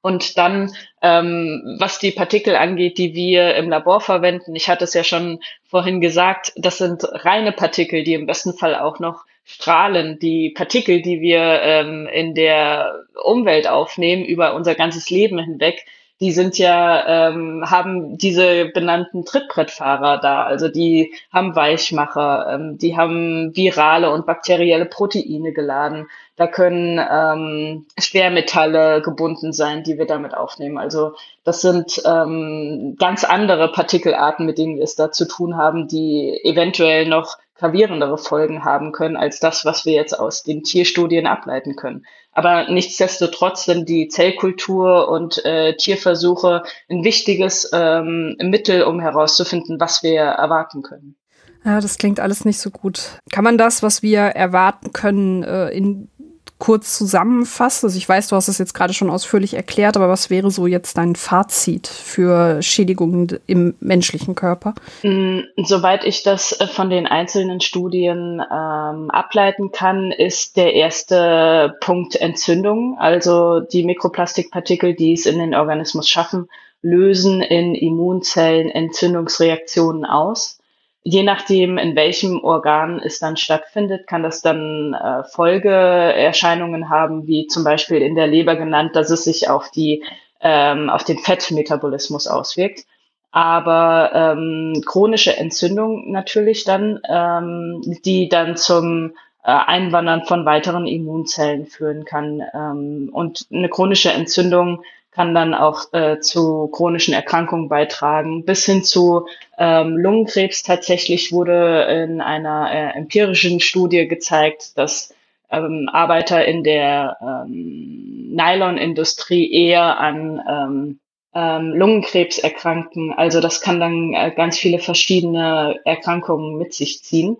[0.00, 4.92] Und dann, ähm, was die Partikel angeht, die wir im Labor verwenden, ich hatte es
[4.92, 10.18] ja schon vorhin gesagt, das sind reine Partikel, die im besten Fall auch noch strahlen.
[10.18, 15.84] Die Partikel, die wir ähm, in der Umwelt aufnehmen, über unser ganzes Leben hinweg,
[16.20, 22.96] die sind ja, ähm, haben diese benannten Trittbrettfahrer da, also die haben Weichmacher, ähm, die
[22.96, 26.06] haben virale und bakterielle Proteine geladen.
[26.36, 30.78] Da können ähm, Schwermetalle gebunden sein, die wir damit aufnehmen.
[30.78, 35.88] Also das sind ähm, ganz andere Partikelarten, mit denen wir es da zu tun haben,
[35.88, 41.26] die eventuell noch gravierendere Folgen haben können als das, was wir jetzt aus den Tierstudien
[41.26, 42.04] ableiten können.
[42.32, 50.02] Aber nichtsdestotrotz sind die Zellkultur und äh, Tierversuche ein wichtiges ähm, Mittel, um herauszufinden, was
[50.02, 51.16] wir erwarten können.
[51.64, 53.18] Ja, das klingt alles nicht so gut.
[53.32, 56.10] Kann man das, was wir erwarten können, äh, in
[56.58, 57.84] kurz zusammenfasst?
[57.84, 60.66] Also ich weiß, du hast es jetzt gerade schon ausführlich erklärt, aber was wäre so
[60.66, 64.74] jetzt dein Fazit für Schädigungen im menschlichen Körper?
[65.02, 71.74] Mm, soweit ich das äh, von den einzelnen Studien ähm, ableiten kann, ist der erste
[71.80, 72.96] Punkt Entzündung.
[72.98, 76.48] Also die Mikroplastikpartikel, die es in den Organismus schaffen,
[76.82, 80.58] lösen in Immunzellen Entzündungsreaktionen aus
[81.04, 87.46] je nachdem, in welchem Organ es dann stattfindet, kann das dann äh, Folgeerscheinungen haben, wie
[87.46, 90.02] zum Beispiel in der Leber genannt, dass es sich auf die
[90.40, 92.86] ähm, auf den Fettmetabolismus auswirkt.
[93.30, 101.66] Aber ähm, chronische Entzündung natürlich dann, ähm, die dann zum äh, Einwandern von weiteren Immunzellen
[101.66, 102.42] führen kann.
[102.54, 108.84] Ähm, und eine chronische Entzündung kann dann auch äh, zu chronischen Erkrankungen beitragen, bis hin
[108.84, 109.26] zu
[109.58, 110.62] ähm, Lungenkrebs.
[110.62, 115.14] Tatsächlich wurde in einer äh, empirischen Studie gezeigt, dass
[115.50, 121.00] ähm, Arbeiter in der ähm, Nylonindustrie eher an ähm,
[121.34, 123.12] ähm, Lungenkrebs erkranken.
[123.12, 127.36] Also das kann dann äh, ganz viele verschiedene Erkrankungen mit sich ziehen.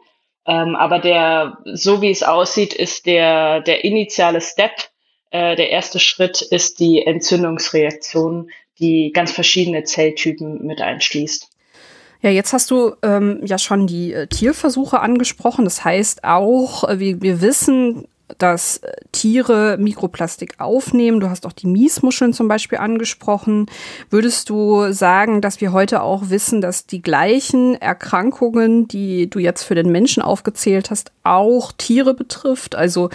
[0.46, 4.72] Ähm, aber der, so wie es aussieht, ist der, der initiale Step
[5.30, 11.50] äh, der erste Schritt ist die Entzündungsreaktion, die ganz verschiedene Zelltypen mit einschließt.
[12.24, 15.66] Ja, jetzt hast du ähm, ja schon die äh, Tierversuche angesprochen.
[15.66, 18.08] Das heißt auch, äh, wir, wir wissen,
[18.38, 21.20] dass äh, Tiere Mikroplastik aufnehmen.
[21.20, 23.66] Du hast auch die Miesmuscheln zum Beispiel angesprochen.
[24.10, 29.62] Würdest du sagen, dass wir heute auch wissen, dass die gleichen Erkrankungen, die du jetzt
[29.62, 32.74] für den Menschen aufgezählt hast, auch Tiere betrifft?
[32.74, 33.10] Also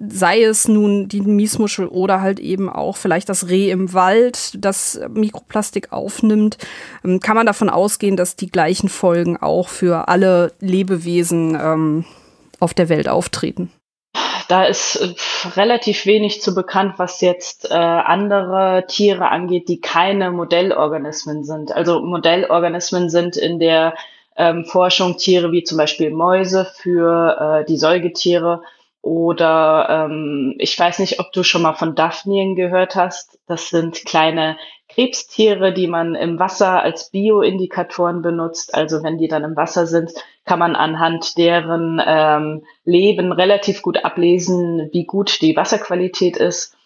[0.00, 5.00] sei es nun die Miesmuschel oder halt eben auch vielleicht das Reh im Wald, das
[5.14, 6.58] Mikroplastik aufnimmt.
[7.04, 12.04] Ähm, kann man davon ausgehen, dass die gleichen Folgen auch für alle Lebewesen ähm,
[12.58, 13.70] auf der Welt auftreten?
[14.50, 15.14] Da ist äh,
[15.56, 21.70] relativ wenig zu bekannt, was jetzt äh, andere Tiere angeht, die keine Modellorganismen sind.
[21.70, 23.94] Also Modellorganismen sind in der
[24.36, 28.62] ähm, Forschung Tiere wie zum Beispiel Mäuse für äh, die Säugetiere
[29.02, 33.38] oder ähm, ich weiß nicht, ob du schon mal von Daphnien gehört hast.
[33.46, 38.74] Das sind kleine Krebstiere, die man im Wasser als Bioindikatoren benutzt.
[38.74, 40.12] Also wenn die dann im Wasser sind,
[40.44, 46.76] kann man anhand deren ähm, Leben relativ gut ablesen, wie gut die Wasserqualität ist.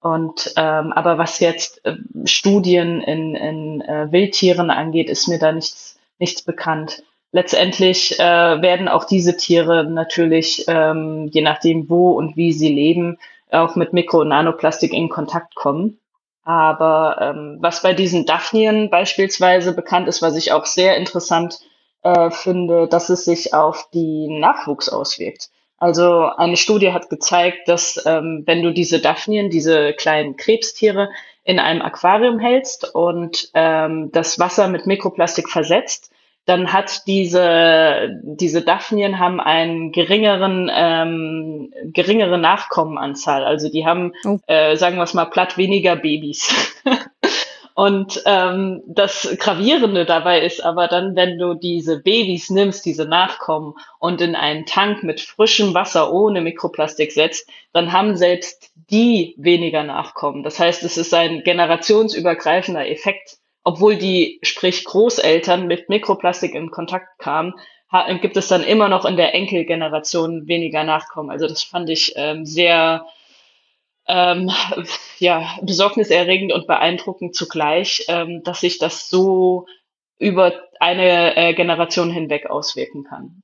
[0.00, 1.94] Und ähm, aber was jetzt äh,
[2.24, 7.04] Studien in, in äh, Wildtieren angeht, ist mir da nichts, nichts bekannt.
[7.32, 8.22] Letztendlich äh,
[8.62, 13.18] werden auch diese Tiere natürlich, ähm, je nachdem wo und wie sie leben,
[13.50, 15.98] auch mit Mikro- und Nanoplastik in Kontakt kommen.
[16.44, 21.58] Aber ähm, was bei diesen Daphnien beispielsweise bekannt ist, was ich auch sehr interessant
[22.02, 25.48] äh, finde, dass es sich auf den Nachwuchs auswirkt.
[25.78, 31.08] Also eine Studie hat gezeigt, dass ähm, wenn du diese Daphnien, diese kleinen Krebstiere,
[31.44, 36.11] in einem Aquarium hältst und ähm, das Wasser mit Mikroplastik versetzt,
[36.44, 43.44] dann hat diese, diese Daphnien haben einen geringeren, ähm, geringere Nachkommenanzahl.
[43.44, 44.38] Also die haben, oh.
[44.46, 46.52] äh, sagen wir es mal platt, weniger Babys.
[47.74, 53.74] Und ähm, das Gravierende dabei ist aber dann, wenn du diese Babys nimmst, diese Nachkommen
[53.98, 59.84] und in einen Tank mit frischem Wasser ohne Mikroplastik setzt, dann haben selbst die weniger
[59.84, 60.42] Nachkommen.
[60.42, 63.38] Das heißt, es ist ein generationsübergreifender Effekt.
[63.64, 67.54] Obwohl die, sprich Großeltern mit Mikroplastik in Kontakt kamen,
[68.20, 71.30] gibt es dann immer noch in der Enkelgeneration weniger Nachkommen.
[71.30, 73.06] Also das fand ich ähm, sehr
[74.08, 74.50] ähm,
[75.18, 79.66] ja, besorgniserregend und beeindruckend zugleich, ähm, dass sich das so
[80.18, 83.42] über eine äh, Generation hinweg auswirken kann.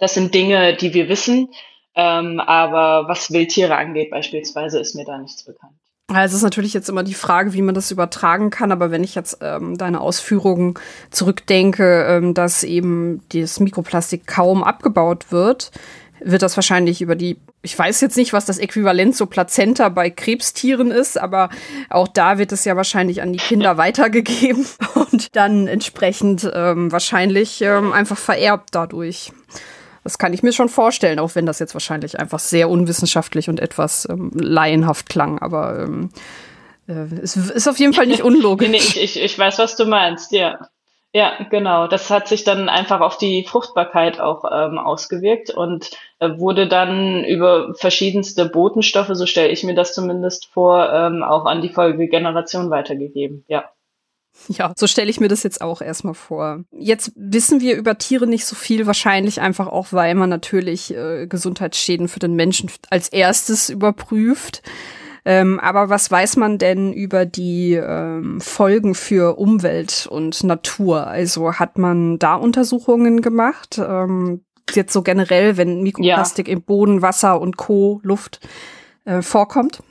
[0.00, 1.48] Das sind Dinge, die wir wissen,
[1.94, 5.78] ähm, aber was Wildtiere angeht beispielsweise, ist mir da nichts bekannt.
[6.08, 9.02] Also es ist natürlich jetzt immer die Frage, wie man das übertragen kann, aber wenn
[9.02, 10.74] ich jetzt ähm, deine Ausführungen
[11.10, 15.72] zurückdenke, ähm, dass eben das Mikroplastik kaum abgebaut wird,
[16.20, 20.08] wird das wahrscheinlich über die, ich weiß jetzt nicht, was das Äquivalent zur Plazenta bei
[20.10, 21.50] Krebstieren ist, aber
[21.90, 27.62] auch da wird es ja wahrscheinlich an die Kinder weitergegeben und dann entsprechend ähm, wahrscheinlich
[27.62, 29.32] ähm, einfach vererbt dadurch.
[30.06, 33.58] Das kann ich mir schon vorstellen, auch wenn das jetzt wahrscheinlich einfach sehr unwissenschaftlich und
[33.58, 35.40] etwas ähm, laienhaft klang.
[35.40, 36.10] Aber ähm,
[36.86, 38.68] äh, es ist auf jeden Fall nicht unlogisch.
[38.70, 40.60] nee, nee, ich, ich, weiß, was du meinst, ja.
[41.12, 41.88] Ja, genau.
[41.88, 45.90] Das hat sich dann einfach auf die Fruchtbarkeit auch ähm, ausgewirkt und
[46.20, 51.46] äh, wurde dann über verschiedenste Botenstoffe, so stelle ich mir das zumindest vor, ähm, auch
[51.46, 53.44] an die Folgegeneration weitergegeben.
[53.48, 53.64] Ja.
[54.48, 56.64] Ja, so stelle ich mir das jetzt auch erstmal vor.
[56.70, 61.26] Jetzt wissen wir über Tiere nicht so viel, wahrscheinlich einfach auch, weil man natürlich äh,
[61.26, 64.62] Gesundheitsschäden für den Menschen als erstes überprüft.
[65.24, 71.08] Ähm, aber was weiß man denn über die ähm, Folgen für Umwelt und Natur?
[71.08, 73.78] Also hat man da Untersuchungen gemacht?
[73.78, 76.52] Ähm, jetzt so generell, wenn Mikroplastik ja.
[76.52, 78.00] im Boden, Wasser und Co.
[78.04, 78.38] Luft
[79.04, 79.82] äh, vorkommt?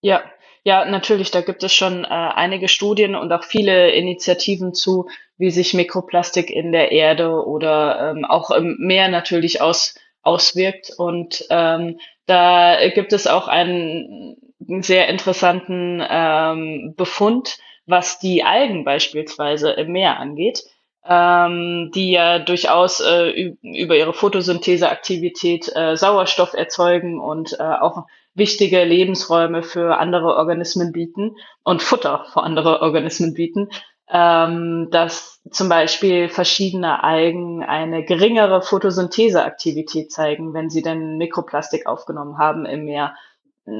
[0.00, 0.20] Ja,
[0.64, 5.50] ja, natürlich, da gibt es schon äh, einige Studien und auch viele Initiativen zu, wie
[5.50, 10.92] sich Mikroplastik in der Erde oder ähm, auch im Meer natürlich aus, auswirkt.
[10.96, 14.36] Und ähm, da gibt es auch einen
[14.82, 20.62] sehr interessanten ähm, Befund, was die Algen beispielsweise im Meer angeht,
[21.04, 28.84] ähm, die ja durchaus äh, über ihre Photosyntheseaktivität äh, Sauerstoff erzeugen und äh, auch wichtige
[28.84, 33.68] Lebensräume für andere Organismen bieten und Futter für andere Organismen bieten,
[34.10, 42.38] ähm, dass zum Beispiel verschiedene Algen eine geringere Photosyntheseaktivität zeigen, wenn sie denn Mikroplastik aufgenommen
[42.38, 43.14] haben im Meer.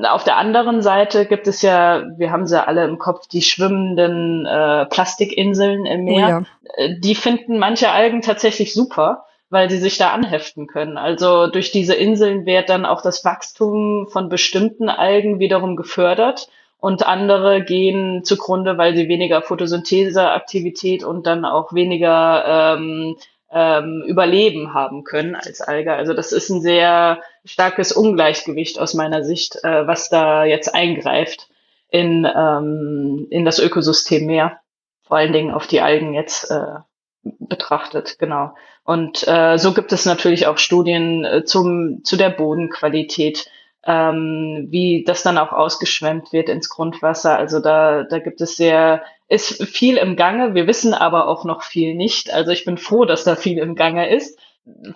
[0.09, 4.47] Auf der anderen Seite gibt es ja, wir haben sie alle im Kopf, die schwimmenden
[4.47, 6.27] äh, Plastikinseln im Meer.
[6.27, 6.43] Oh ja.
[6.77, 10.97] Äh, die finden manche Algen tatsächlich super weil sie sich da anheften können.
[10.97, 16.49] Also durch diese Inseln wird dann auch das Wachstum von bestimmten Algen wiederum gefördert
[16.79, 23.19] und andere gehen zugrunde, weil sie weniger Photosyntheseaktivität und dann auch weniger ähm,
[23.51, 25.93] ähm, Überleben haben können als Alge.
[25.93, 31.51] Also das ist ein sehr starkes Ungleichgewicht aus meiner Sicht, äh, was da jetzt eingreift
[31.91, 34.61] in, ähm, in das Ökosystem mehr.
[35.03, 36.79] Vor allen Dingen auf die Algen jetzt äh,
[37.25, 38.55] betrachtet, genau.
[38.85, 43.49] Und äh, so gibt es natürlich auch Studien äh, zum, zu der Bodenqualität,
[43.85, 47.37] ähm, wie das dann auch ausgeschwemmt wird ins Grundwasser.
[47.37, 50.55] Also da, da gibt es sehr, ist viel im Gange.
[50.55, 52.33] Wir wissen aber auch noch viel nicht.
[52.33, 54.39] Also ich bin froh, dass da viel im Gange ist.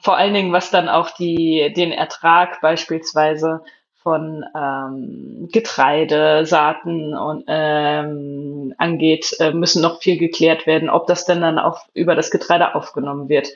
[0.00, 3.62] Vor allen Dingen, was dann auch die, den Ertrag beispielsweise
[4.06, 11.24] von ähm, Getreide, Saaten und ähm, angeht, äh, müssen noch viel geklärt werden, ob das
[11.24, 13.48] denn dann auch über das Getreide aufgenommen wird,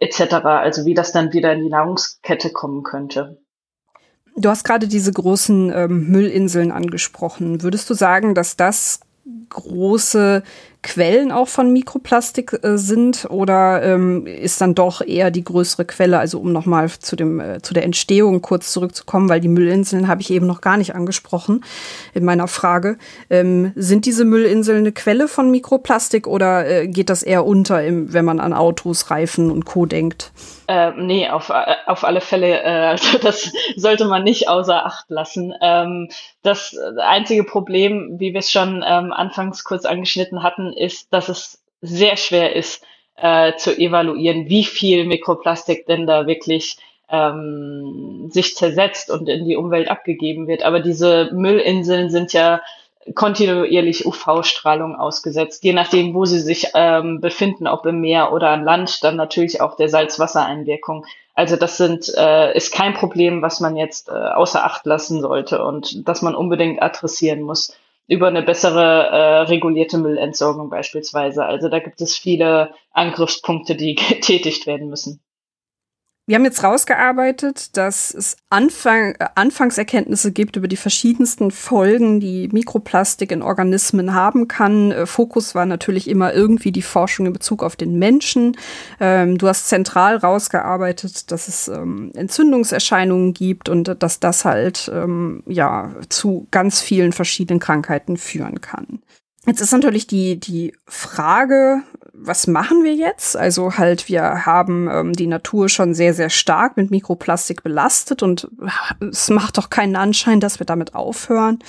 [0.00, 0.34] etc.
[0.42, 3.38] Also wie das dann wieder in die Nahrungskette kommen könnte.
[4.34, 7.62] Du hast gerade diese großen ähm, Müllinseln angesprochen.
[7.62, 8.98] Würdest du sagen, dass das
[9.50, 10.42] große
[10.86, 16.20] Quellen auch von Mikroplastik äh, sind oder ähm, ist dann doch eher die größere Quelle,
[16.20, 20.30] also um nochmal zu äh, zu der Entstehung kurz zurückzukommen, weil die Müllinseln habe ich
[20.30, 21.64] eben noch gar nicht angesprochen
[22.14, 22.98] in meiner Frage.
[23.30, 28.12] Ähm, sind diese Müllinseln eine Quelle von Mikroplastik oder äh, geht das eher unter, im,
[28.12, 29.86] wenn man an Autos, Reifen und Co.
[29.86, 30.30] denkt?
[30.68, 35.52] Äh, nee, auf, äh, auf alle Fälle, äh, das sollte man nicht außer Acht lassen.
[35.60, 36.08] Ähm,
[36.42, 41.62] das einzige Problem, wie wir es schon ähm, anfangs kurz angeschnitten hatten, ist, dass es
[41.80, 42.84] sehr schwer ist
[43.16, 46.76] äh, zu evaluieren, wie viel Mikroplastik denn da wirklich
[47.10, 50.64] ähm, sich zersetzt und in die Umwelt abgegeben wird.
[50.64, 52.60] Aber diese Müllinseln sind ja
[53.14, 58.64] kontinuierlich UV-Strahlung ausgesetzt, je nachdem, wo sie sich ähm, befinden, ob im Meer oder an
[58.64, 61.06] Land, dann natürlich auch der Salzwassereinwirkung.
[61.34, 65.62] Also das sind äh, ist kein Problem, was man jetzt äh, außer Acht lassen sollte
[65.62, 67.76] und das man unbedingt adressieren muss.
[68.08, 71.44] Über eine bessere äh, regulierte Müllentsorgung beispielsweise.
[71.44, 75.20] Also da gibt es viele Angriffspunkte, die getätigt werden müssen.
[76.28, 82.48] Wir haben jetzt rausgearbeitet, dass es Anfang, äh, Anfangserkenntnisse gibt über die verschiedensten Folgen, die
[82.48, 84.90] Mikroplastik in Organismen haben kann.
[84.90, 88.56] Äh, Fokus war natürlich immer irgendwie die Forschung in Bezug auf den Menschen.
[88.98, 95.44] Ähm, du hast zentral rausgearbeitet, dass es ähm, Entzündungserscheinungen gibt und dass das halt ähm,
[95.46, 99.00] ja zu ganz vielen verschiedenen Krankheiten führen kann.
[99.46, 101.82] Jetzt ist natürlich die, die Frage,
[102.12, 103.36] was machen wir jetzt?
[103.36, 108.48] Also halt, wir haben ähm, die Natur schon sehr, sehr stark mit Mikroplastik belastet und
[109.00, 111.60] es macht doch keinen Anschein, dass wir damit aufhören.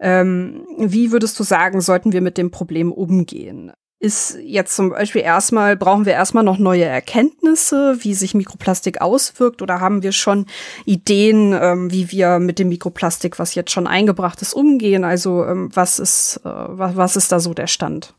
[0.00, 3.72] Ähm, wie würdest du sagen, sollten wir mit dem Problem umgehen?
[4.04, 9.62] Ist jetzt zum Beispiel erstmal, brauchen wir erstmal noch neue Erkenntnisse, wie sich Mikroplastik auswirkt,
[9.62, 10.46] oder haben wir schon
[10.84, 15.04] Ideen, ähm, wie wir mit dem Mikroplastik, was jetzt schon eingebracht ist, umgehen?
[15.04, 18.12] Also ähm, was ist, äh, was, was ist da so der Stand?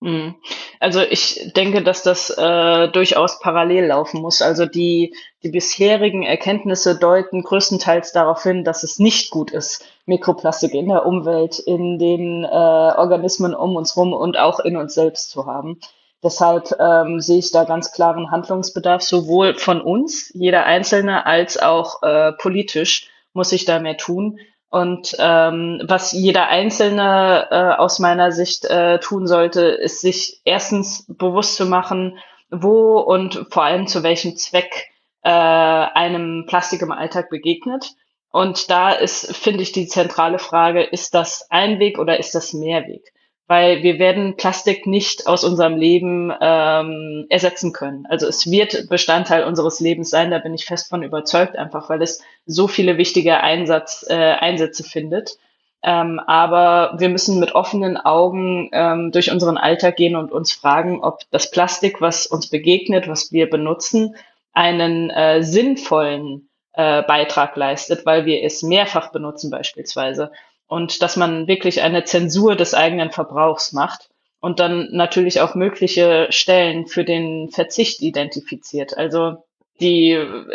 [0.00, 0.36] Mhm.
[0.78, 4.42] Also ich denke, dass das äh, durchaus parallel laufen muss.
[4.42, 10.72] Also die, die bisherigen Erkenntnisse deuten größtenteils darauf hin, dass es nicht gut ist, Mikroplastik
[10.74, 15.30] in der Umwelt, in den äh, Organismen um uns herum und auch in uns selbst
[15.30, 15.80] zu haben.
[16.22, 22.02] Deshalb ähm, sehe ich da ganz klaren Handlungsbedarf, sowohl von uns, jeder Einzelne, als auch
[22.02, 24.38] äh, politisch muss ich da mehr tun.
[24.70, 31.06] Und ähm, was jeder Einzelne äh, aus meiner Sicht äh, tun sollte, ist sich erstens
[31.08, 32.18] bewusst zu machen,
[32.50, 34.88] wo und vor allem zu welchem Zweck
[35.22, 37.94] äh, einem Plastik im Alltag begegnet.
[38.30, 43.12] Und da ist, finde ich, die zentrale Frage, ist das Einweg oder ist das Mehrweg?
[43.48, 48.06] Weil wir werden Plastik nicht aus unserem Leben ähm, ersetzen können.
[48.08, 52.02] Also es wird Bestandteil unseres Lebens sein, da bin ich fest von überzeugt, einfach weil
[52.02, 55.38] es so viele wichtige Einsatz, äh, Einsätze findet.
[55.82, 61.02] Ähm, aber wir müssen mit offenen Augen ähm, durch unseren Alltag gehen und uns fragen,
[61.02, 64.14] ob das Plastik, was uns begegnet, was wir benutzen,
[64.52, 70.32] einen äh, sinnvollen äh, Beitrag leistet, weil wir es mehrfach benutzen beispielsweise
[70.68, 74.10] und dass man wirklich eine Zensur des eigenen Verbrauchs macht
[74.40, 78.96] und dann natürlich auch mögliche Stellen für den Verzicht identifiziert.
[78.96, 79.42] Also
[79.80, 80.12] die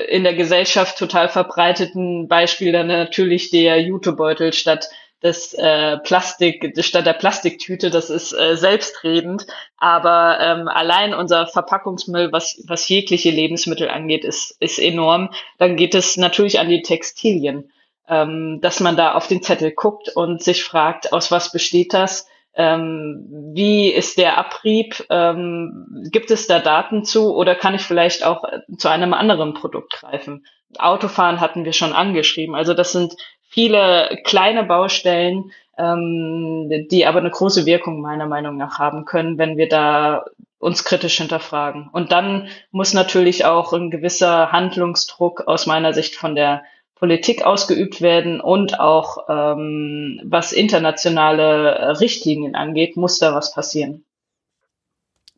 [0.10, 4.90] in der Gesellschaft total verbreiteten Beispiele natürlich der Jutebeutel statt
[5.24, 9.48] des äh, Plastik, statt der Plastiktüte, das ist äh, selbstredend.
[9.78, 15.30] Aber ähm, allein unser Verpackungsmüll, was, was jegliche Lebensmittel angeht, ist, ist enorm.
[15.58, 17.72] Dann geht es natürlich an die Textilien
[18.08, 22.28] ähm, dass man da auf den Zettel guckt und sich fragt, aus was besteht das?
[22.56, 25.06] Ähm, wie ist der Abrieb?
[25.10, 29.54] Ähm, gibt es da Daten zu oder kann ich vielleicht auch äh, zu einem anderen
[29.54, 30.46] Produkt greifen?
[30.78, 32.56] Autofahren hatten wir schon angeschrieben.
[32.56, 38.78] Also das sind viele kleine Baustellen, ähm, die aber eine große Wirkung meiner Meinung nach
[38.78, 40.26] haben können, wenn wir da
[40.60, 41.90] uns kritisch hinterfragen.
[41.92, 46.64] Und dann muss natürlich auch ein gewisser Handlungsdruck aus meiner Sicht von der
[47.04, 54.06] Politik ausgeübt werden und auch ähm, was internationale Richtlinien angeht, muss da was passieren.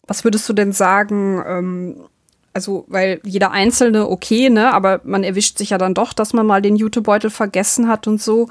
[0.05, 1.43] Was würdest du denn sagen?
[1.43, 2.05] Ähm,
[2.53, 6.45] also, weil jeder Einzelne okay, ne, aber man erwischt sich ja dann doch, dass man
[6.45, 8.47] mal den Jutebeutel vergessen hat und so.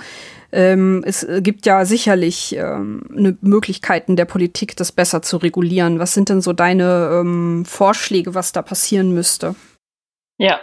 [0.51, 6.01] Ähm, es gibt ja sicherlich ähm, ne Möglichkeiten der Politik, das besser zu regulieren.
[6.01, 9.55] Was sind denn so deine ähm, Vorschläge, was da passieren müsste?
[10.37, 10.59] Ja,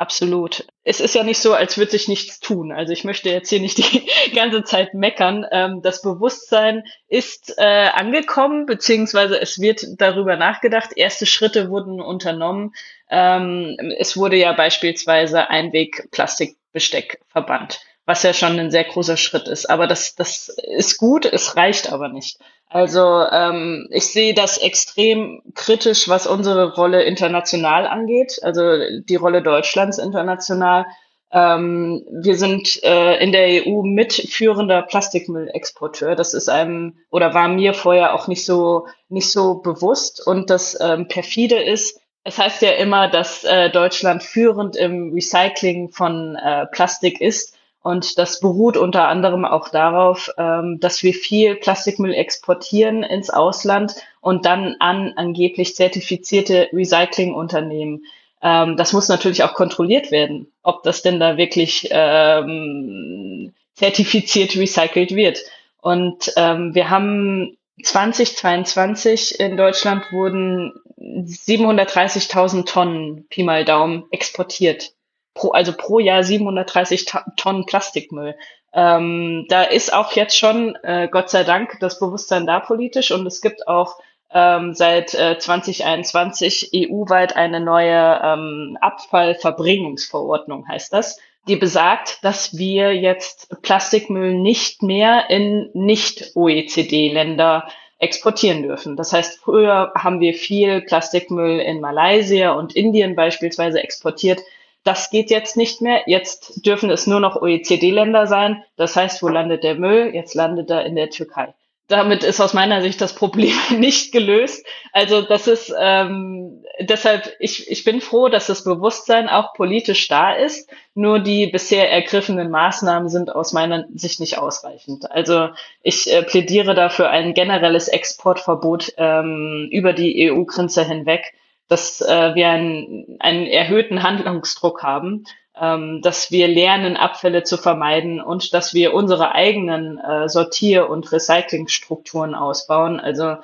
[0.00, 0.66] Absolut.
[0.82, 2.72] Es ist ja nicht so, als würde sich nichts tun.
[2.72, 5.44] Also ich möchte jetzt hier nicht die ganze Zeit meckern.
[5.52, 10.92] Ähm, das Bewusstsein ist äh, angekommen, beziehungsweise es wird darüber nachgedacht.
[10.96, 12.72] Erste Schritte wurden unternommen.
[13.10, 19.68] Ähm, es wurde ja beispielsweise Einweg-Plastikbesteck verbannt, was ja schon ein sehr großer Schritt ist.
[19.68, 22.38] Aber das, das ist gut, es reicht aber nicht.
[22.70, 28.62] Also ähm, ich sehe das extrem kritisch, was unsere Rolle international angeht, also
[29.00, 30.86] die Rolle Deutschlands international.
[31.32, 36.14] Ähm, wir sind äh, in der EU mitführender Plastikmüllexporteur.
[36.14, 40.24] Das ist einem oder war mir vorher auch nicht so nicht so bewusst.
[40.24, 45.90] Und das ähm, perfide ist, es heißt ja immer, dass äh, Deutschland führend im Recycling
[45.90, 47.56] von äh, Plastik ist.
[47.82, 53.94] Und das beruht unter anderem auch darauf, ähm, dass wir viel Plastikmüll exportieren ins Ausland
[54.20, 58.04] und dann an angeblich zertifizierte Recyclingunternehmen.
[58.42, 65.14] Ähm, das muss natürlich auch kontrolliert werden, ob das denn da wirklich ähm, zertifiziert recycelt
[65.14, 65.38] wird.
[65.80, 74.92] Und wir haben 2022 in Deutschland wurden 730.000 Tonnen Pi mal Daumen exportiert
[75.34, 77.06] pro, also pro Jahr 730
[77.36, 78.36] Tonnen Plastikmüll.
[78.72, 83.26] Ähm, da ist auch jetzt schon, äh, Gott sei Dank, das Bewusstsein da politisch und
[83.26, 83.98] es gibt auch
[84.32, 91.18] ähm, seit äh, 2021 EU-weit eine neue ähm, Abfallverbringungsverordnung, heißt das,
[91.48, 97.68] die besagt, dass wir jetzt Plastikmüll nicht mehr in Nicht-OECD-Länder
[97.98, 98.96] exportieren dürfen.
[98.96, 104.40] Das heißt, früher haben wir viel Plastikmüll in Malaysia und Indien beispielsweise exportiert.
[104.84, 106.02] Das geht jetzt nicht mehr.
[106.06, 108.64] Jetzt dürfen es nur noch OECD-Länder sein.
[108.76, 110.10] Das heißt, wo landet der Müll?
[110.14, 111.54] Jetzt landet er in der Türkei
[111.90, 114.64] damit ist aus meiner Sicht das Problem nicht gelöst.
[114.92, 120.32] Also das ist ähm, deshalb, ich, ich bin froh, dass das Bewusstsein auch politisch da
[120.32, 120.70] ist.
[120.94, 125.10] Nur die bisher ergriffenen Maßnahmen sind aus meiner Sicht nicht ausreichend.
[125.10, 125.48] Also
[125.82, 131.34] ich äh, plädiere dafür ein generelles Exportverbot ähm, über die EU-Grenze hinweg,
[131.70, 135.24] dass äh, wir einen, einen erhöhten Handlungsdruck haben
[135.60, 141.12] ähm, dass wir lernen, Abfälle zu vermeiden und dass wir unsere eigenen äh, Sortier- und
[141.12, 142.98] Recyclingstrukturen ausbauen.
[142.98, 143.36] Also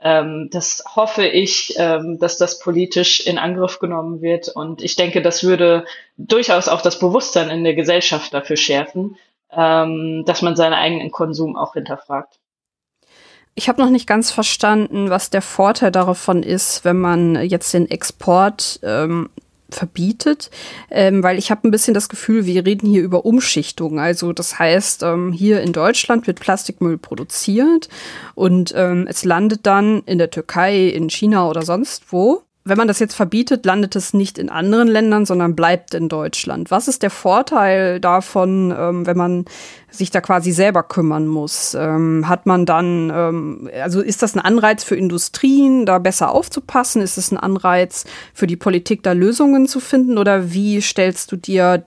[0.00, 4.48] ähm, das hoffe ich, ähm, dass das politisch in Angriff genommen wird.
[4.48, 5.84] Und ich denke, das würde
[6.16, 9.16] durchaus auch das Bewusstsein in der Gesellschaft dafür schärfen,
[9.52, 12.40] ähm, dass man seinen eigenen Konsum auch hinterfragt.
[13.54, 17.90] Ich habe noch nicht ganz verstanden, was der Vorteil davon ist, wenn man jetzt den
[17.90, 19.28] Export ähm,
[19.74, 20.50] verbietet,
[20.90, 23.98] ähm, weil ich habe ein bisschen das Gefühl, wir reden hier über Umschichtung.
[23.98, 27.88] Also das heißt, ähm, hier in Deutschland wird Plastikmüll produziert
[28.34, 32.88] und ähm, es landet dann in der Türkei, in China oder sonst wo wenn man
[32.88, 36.70] das jetzt verbietet, landet es nicht in anderen Ländern, sondern bleibt in Deutschland.
[36.70, 39.46] Was ist der Vorteil davon, ähm, wenn man
[39.90, 41.74] sich da quasi selber kümmern muss?
[41.74, 47.00] Ähm, hat man dann, ähm, also ist das ein Anreiz für Industrien, da besser aufzupassen?
[47.00, 48.04] Ist es ein Anreiz
[48.34, 50.18] für die Politik, da Lösungen zu finden?
[50.18, 51.86] Oder wie stellst du dir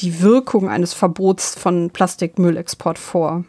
[0.00, 3.44] die Wirkung eines Verbots von Plastikmüllexport vor?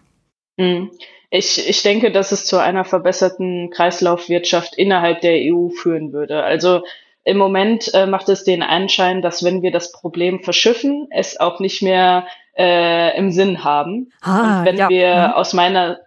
[0.57, 0.89] Mhm.
[1.34, 6.44] Ich, ich denke, dass es zu einer verbesserten Kreislaufwirtschaft innerhalb der EU führen würde.
[6.44, 6.84] Also
[7.24, 11.62] im Moment äh, macht es den Anschein, dass wenn wir das Problem verschiffen, es auch
[11.62, 12.28] nicht mehr
[12.58, 14.12] äh, im Sinn haben.
[14.22, 14.90] Ah, Und wenn ja.
[14.90, 15.34] wir mhm.
[15.34, 16.00] aus meiner,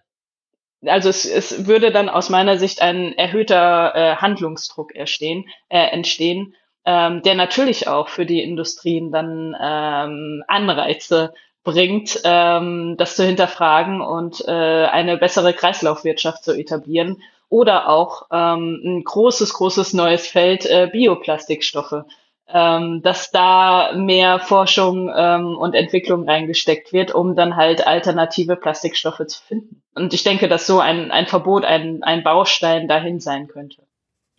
[0.84, 6.54] also es, es würde dann aus meiner Sicht ein erhöhter äh, Handlungsdruck erstehen, äh, entstehen,
[6.84, 11.32] ähm, der natürlich auch für die Industrien dann ähm, Anreize
[11.64, 18.80] bringt, ähm, das zu hinterfragen und äh, eine bessere Kreislaufwirtschaft zu etablieren oder auch ähm,
[18.84, 22.04] ein großes, großes neues Feld äh, Bioplastikstoffe,
[22.48, 29.26] ähm, dass da mehr Forschung ähm, und Entwicklung reingesteckt wird, um dann halt alternative Plastikstoffe
[29.26, 29.82] zu finden.
[29.94, 33.82] Und ich denke, dass so ein, ein Verbot ein, ein Baustein dahin sein könnte.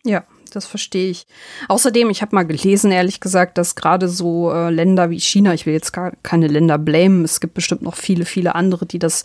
[0.06, 1.26] Ja, das verstehe ich.
[1.68, 5.66] Außerdem, ich habe mal gelesen, ehrlich gesagt, dass gerade so äh, Länder wie China, ich
[5.66, 9.24] will jetzt gar keine Länder blamen, es gibt bestimmt noch viele, viele andere, die das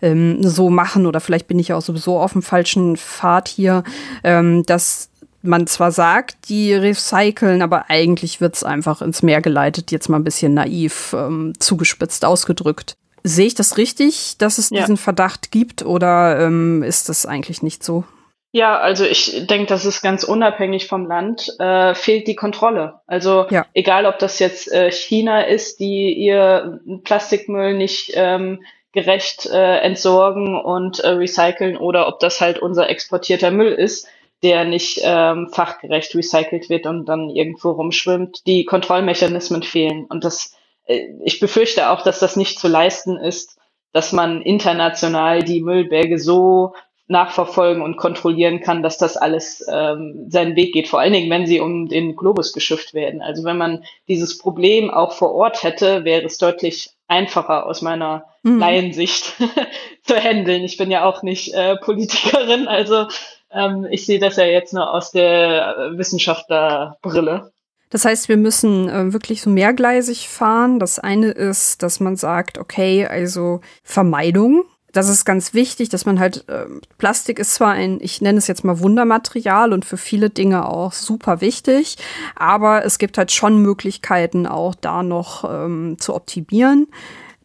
[0.00, 3.82] ähm, so machen oder vielleicht bin ich ja auch sowieso auf dem falschen Pfad hier,
[4.22, 5.10] ähm, dass
[5.42, 10.18] man zwar sagt, die recyceln, aber eigentlich wird es einfach ins Meer geleitet, jetzt mal
[10.18, 12.94] ein bisschen naiv ähm, zugespitzt ausgedrückt.
[13.24, 14.80] Sehe ich das richtig, dass es ja.
[14.80, 18.04] diesen Verdacht gibt oder ähm, ist das eigentlich nicht so?
[18.52, 23.00] Ja, also ich denke, das ist ganz unabhängig vom Land, äh, fehlt die Kontrolle.
[23.06, 23.64] Also ja.
[23.74, 30.60] egal, ob das jetzt äh, China ist, die ihr Plastikmüll nicht ähm, gerecht äh, entsorgen
[30.60, 34.08] und äh, recyceln, oder ob das halt unser exportierter Müll ist,
[34.42, 38.46] der nicht ähm, fachgerecht recycelt wird und dann irgendwo rumschwimmt.
[38.46, 40.06] Die Kontrollmechanismen fehlen.
[40.06, 43.58] Und das, äh, ich befürchte auch, dass das nicht zu leisten ist,
[43.92, 46.74] dass man international die Müllberge so
[47.10, 50.88] nachverfolgen und kontrollieren kann, dass das alles ähm, seinen Weg geht.
[50.88, 53.20] Vor allen Dingen, wenn sie um den Globus geschifft werden.
[53.20, 58.24] Also wenn man dieses Problem auch vor Ort hätte, wäre es deutlich einfacher aus meiner
[58.44, 58.58] mhm.
[58.58, 59.34] Laiensicht
[60.04, 60.62] zu handeln.
[60.62, 63.08] Ich bin ja auch nicht äh, Politikerin, also
[63.52, 67.50] ähm, ich sehe das ja jetzt nur aus der Wissenschaftlerbrille.
[67.90, 70.78] Das heißt, wir müssen äh, wirklich so mehrgleisig fahren.
[70.78, 76.18] Das eine ist, dass man sagt, okay, also Vermeidung, das ist ganz wichtig, dass man
[76.18, 76.66] halt, äh,
[76.98, 80.92] Plastik ist zwar ein, ich nenne es jetzt mal Wundermaterial und für viele Dinge auch
[80.92, 81.96] super wichtig,
[82.34, 86.88] aber es gibt halt schon Möglichkeiten auch da noch ähm, zu optimieren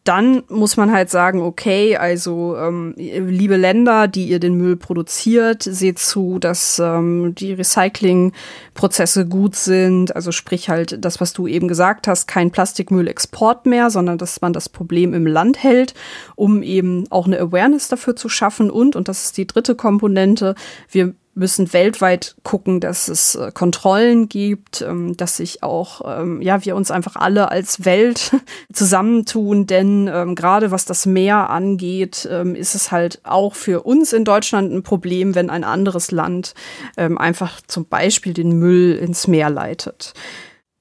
[0.08, 5.62] dann muss man halt sagen, okay, also ähm, liebe Länder, die ihr den Müll produziert,
[5.62, 10.14] seht zu, dass ähm, die Recyclingprozesse gut sind.
[10.14, 14.52] Also sprich halt das, was du eben gesagt hast, kein Plastikmüllexport mehr, sondern dass man
[14.52, 15.94] das Problem im Land hält,
[16.36, 18.70] um eben auch eine Awareness dafür zu schaffen.
[18.70, 20.54] Und, und das ist die dritte Komponente,
[20.90, 26.64] wir müssen weltweit gucken, dass es äh, Kontrollen gibt, ähm, dass sich auch, ähm, ja,
[26.64, 28.32] wir uns einfach alle als Welt
[28.72, 34.14] zusammentun, denn ähm, gerade was das Meer angeht, ähm, ist es halt auch für uns
[34.14, 36.54] in Deutschland ein Problem, wenn ein anderes Land
[36.96, 40.14] ähm, einfach zum Beispiel den Müll ins Meer leitet.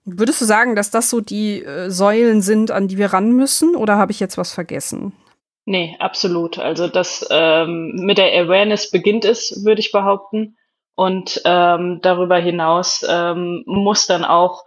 [0.05, 3.75] Würdest du sagen, dass das so die äh, Säulen sind, an die wir ran müssen,
[3.75, 5.11] oder habe ich jetzt was vergessen?
[5.65, 6.59] Nee, absolut.
[6.59, 10.57] Also das ähm, mit der Awareness beginnt es, würde ich behaupten.
[10.95, 14.63] Und ähm, darüber hinaus ähm, muss dann auch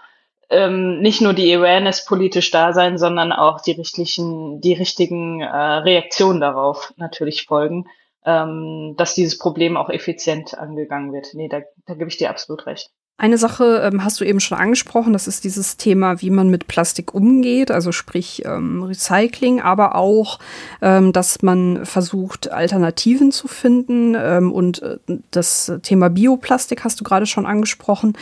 [0.51, 5.47] ähm, nicht nur die Awareness politisch da sein, sondern auch die richtigen, die richtigen äh,
[5.47, 7.87] Reaktionen darauf natürlich folgen,
[8.25, 11.29] ähm, dass dieses Problem auch effizient angegangen wird.
[11.35, 12.91] Nee, da, da gebe ich dir absolut recht.
[13.21, 16.69] Eine Sache ähm, hast du eben schon angesprochen, das ist dieses Thema, wie man mit
[16.69, 20.39] Plastik umgeht, also sprich ähm, Recycling, aber auch,
[20.81, 24.15] ähm, dass man versucht, Alternativen zu finden.
[24.17, 24.99] Ähm, und äh,
[25.33, 28.17] das Thema Bioplastik hast du gerade schon angesprochen.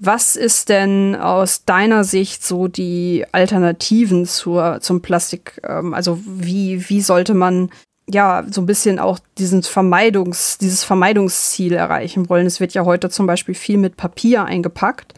[0.00, 5.62] Was ist denn aus deiner Sicht so die Alternativen zur, zum Plastik?
[5.66, 7.70] Ähm, also wie, wie sollte man
[8.08, 12.46] ja, so ein bisschen auch diesen Vermeidungs, dieses Vermeidungsziel erreichen wollen.
[12.46, 15.14] Es wird ja heute zum Beispiel viel mit Papier eingepackt.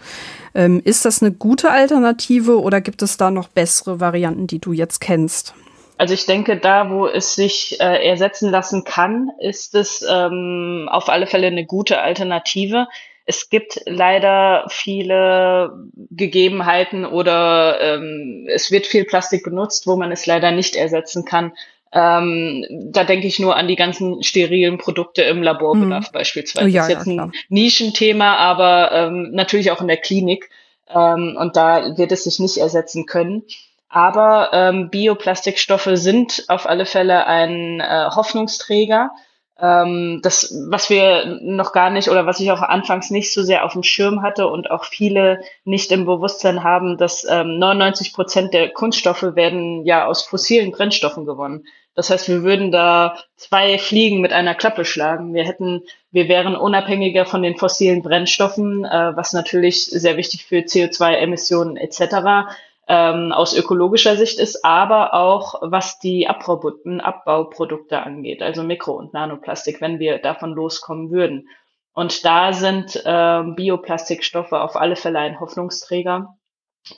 [0.55, 4.73] Ähm, ist das eine gute Alternative oder gibt es da noch bessere Varianten, die du
[4.73, 5.55] jetzt kennst?
[5.97, 11.09] Also ich denke, da, wo es sich äh, ersetzen lassen kann, ist es ähm, auf
[11.09, 12.89] alle Fälle eine gute Alternative.
[13.27, 15.73] Es gibt leider viele
[16.11, 21.53] Gegebenheiten oder ähm, es wird viel Plastik benutzt, wo man es leider nicht ersetzen kann
[21.95, 26.13] ähm, da denke ich nur an die ganzen sterilen Produkte im Laborbedarf mhm.
[26.13, 26.67] beispielsweise.
[26.67, 30.51] Oh, ja, das ist jetzt ja, ein Nischenthema, aber ähm, natürlich auch in der Klinik.
[30.93, 33.45] Ähm, und da wird es sich nicht ersetzen können.
[33.89, 39.13] Aber ähm, Bioplastikstoffe sind auf alle Fälle ein äh, Hoffnungsträger.
[39.57, 43.65] Ähm, das, was wir noch gar nicht oder was ich auch anfangs nicht so sehr
[43.65, 48.53] auf dem Schirm hatte und auch viele nicht im Bewusstsein haben, dass ähm, 99 Prozent
[48.53, 51.67] der Kunststoffe werden ja aus fossilen Brennstoffen gewonnen.
[51.95, 55.33] Das heißt, wir würden da zwei Fliegen mit einer Klappe schlagen.
[55.33, 60.59] Wir hätten, wir wären unabhängiger von den fossilen Brennstoffen, äh, was natürlich sehr wichtig für
[60.59, 62.53] CO2-Emissionen etc.
[62.89, 69.81] Ähm, aus ökologischer Sicht ist, aber auch was die Abbauprodukte angeht, also Mikro- und Nanoplastik,
[69.81, 71.49] wenn wir davon loskommen würden.
[71.95, 76.37] Und da sind äh, Bioplastikstoffe auf alle Fälle ein Hoffnungsträger,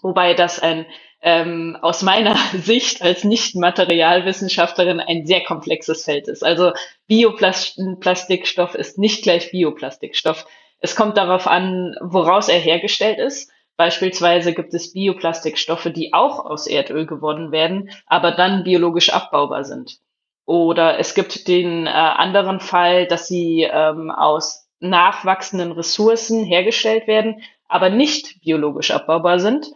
[0.01, 0.86] wobei das ein
[1.26, 6.44] ähm, aus meiner Sicht als Nicht-Materialwissenschaftlerin ein sehr komplexes Feld ist.
[6.44, 6.72] Also
[7.08, 10.46] Bioplastikstoff ist nicht gleich Bioplastikstoff.
[10.78, 13.50] Es kommt darauf an, woraus er hergestellt ist.
[13.76, 19.98] Beispielsweise gibt es Bioplastikstoffe, die auch aus Erdöl gewonnen werden, aber dann biologisch abbaubar sind.
[20.44, 27.42] Oder es gibt den äh, anderen Fall, dass sie ähm, aus nachwachsenden Ressourcen hergestellt werden,
[27.66, 29.66] aber nicht biologisch abbaubar sind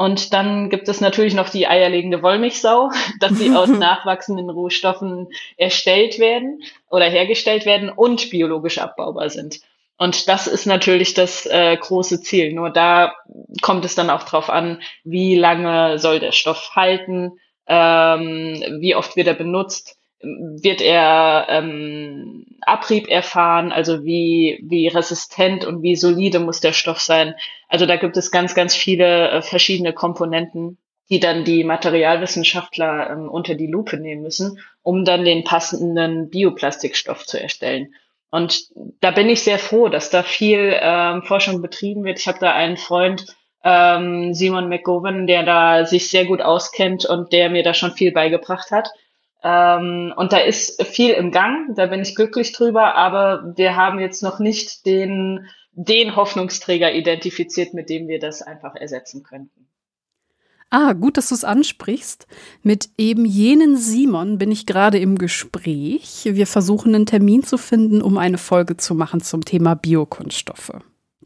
[0.00, 2.90] und dann gibt es natürlich noch die eierlegende Wollmilchsau,
[3.20, 5.28] dass sie aus nachwachsenden Rohstoffen
[5.58, 9.60] erstellt werden oder hergestellt werden und biologisch abbaubar sind.
[9.98, 12.54] Und das ist natürlich das äh, große Ziel.
[12.54, 13.12] Nur da
[13.60, 17.32] kommt es dann auch drauf an, wie lange soll der Stoff halten,
[17.66, 25.64] ähm, wie oft wird er benutzt, wird er ähm, Abrieb erfahren, also wie, wie resistent
[25.64, 27.34] und wie solide muss der Stoff sein.
[27.68, 33.28] Also da gibt es ganz, ganz viele äh, verschiedene Komponenten, die dann die Materialwissenschaftler ähm,
[33.30, 37.94] unter die Lupe nehmen müssen, um dann den passenden Bioplastikstoff zu erstellen.
[38.30, 38.68] Und
[39.00, 42.18] da bin ich sehr froh, dass da viel ähm, Forschung betrieben wird.
[42.18, 43.26] Ich habe da einen Freund,
[43.64, 48.12] ähm, Simon McGowan, der da sich sehr gut auskennt und der mir da schon viel
[48.12, 48.90] beigebracht hat.
[49.42, 53.98] Ähm, und da ist viel im Gang, da bin ich glücklich drüber, aber wir haben
[53.98, 59.66] jetzt noch nicht den, den Hoffnungsträger identifiziert, mit dem wir das einfach ersetzen könnten.
[60.72, 62.28] Ah, gut, dass du es ansprichst.
[62.62, 66.22] Mit eben jenen Simon bin ich gerade im Gespräch.
[66.24, 70.72] Wir versuchen einen Termin zu finden, um eine Folge zu machen zum Thema Biokunststoffe.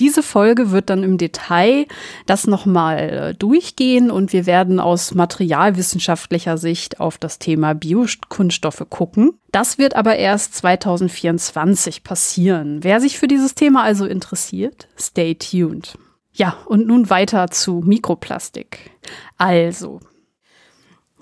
[0.01, 1.87] Diese Folge wird dann im Detail
[2.27, 9.39] das nochmal äh, durchgehen und wir werden aus materialwissenschaftlicher Sicht auf das Thema Biokunststoffe gucken.
[9.53, 12.83] Das wird aber erst 2024 passieren.
[12.83, 15.97] Wer sich für dieses Thema also interessiert, stay tuned.
[16.33, 18.91] Ja, und nun weiter zu Mikroplastik.
[19.39, 20.01] Also,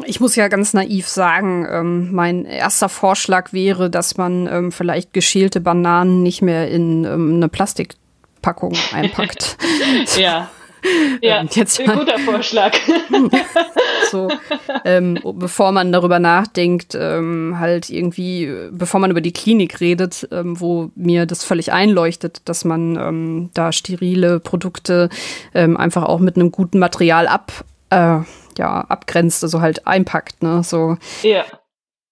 [0.07, 5.13] ich muss ja ganz naiv sagen, ähm, mein erster Vorschlag wäre, dass man ähm, vielleicht
[5.13, 7.97] geschälte Bananen nicht mehr in ähm, eine Plastik
[8.43, 9.57] Packung einpackt.
[10.19, 10.51] ja.
[11.23, 12.77] Ja, ähm, jetzt ein guter Vorschlag.
[14.11, 14.29] so,
[14.85, 20.59] ähm, bevor man darüber nachdenkt, ähm, halt irgendwie, bevor man über die Klinik redet, ähm,
[20.61, 25.09] wo mir das völlig einleuchtet, dass man ähm, da sterile Produkte
[25.55, 27.53] ähm, einfach auch mit einem guten Material ab,
[27.91, 28.19] äh,
[28.59, 30.97] ja, abgrenzt, also halt einpackt, ne, so.
[31.23, 31.45] Ja,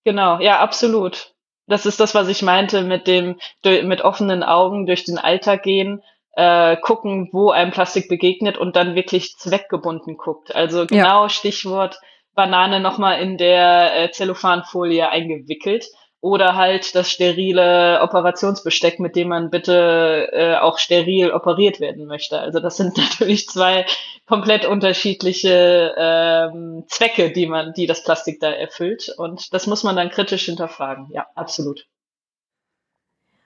[0.05, 1.35] genau, ja, absolut.
[1.67, 6.03] Das ist das, was ich meinte mit dem, mit offenen Augen durch den Alltag gehen
[6.33, 10.55] äh, gucken, wo einem Plastik begegnet und dann wirklich zweckgebunden guckt.
[10.55, 11.29] Also genau ja.
[11.29, 11.99] Stichwort
[12.35, 15.87] Banane nochmal in der äh, Zellophanfolie eingewickelt
[16.21, 22.39] oder halt das sterile Operationsbesteck, mit dem man bitte äh, auch steril operiert werden möchte.
[22.39, 23.87] Also das sind natürlich zwei
[24.27, 29.13] komplett unterschiedliche ähm, Zwecke, die man, die das Plastik da erfüllt.
[29.17, 31.09] Und das muss man dann kritisch hinterfragen.
[31.11, 31.87] Ja, absolut.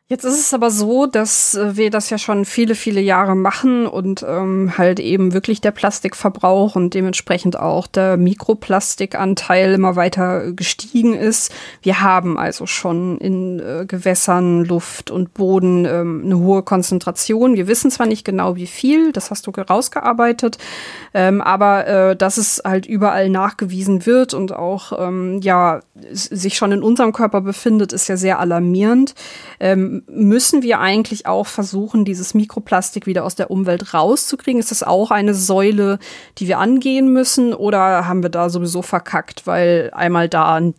[0.07, 3.86] Jetzt ist es aber so, dass äh, wir das ja schon viele, viele Jahre machen
[3.86, 11.14] und ähm, halt eben wirklich der Plastikverbrauch und dementsprechend auch der Mikroplastikanteil immer weiter gestiegen
[11.14, 11.55] ist.
[11.80, 17.57] Wir haben also schon in äh, Gewässern, Luft und Boden ähm, eine hohe Konzentration.
[17.57, 20.59] Wir wissen zwar nicht genau wie viel, das hast du rausgearbeitet,
[21.14, 25.80] ähm, aber äh, dass es halt überall nachgewiesen wird und auch ähm, ja
[26.12, 29.14] sich schon in unserem Körper befindet, ist ja sehr alarmierend.
[30.07, 34.61] Müssen wir eigentlich auch versuchen, dieses Mikroplastik wieder aus der Umwelt rauszukriegen?
[34.61, 35.99] Ist das auch eine Säule,
[36.38, 37.55] die wir angehen müssen?
[37.55, 40.61] Oder haben wir da sowieso verkackt, weil einmal da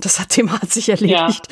[0.00, 1.48] das Thema hat sich erledigt?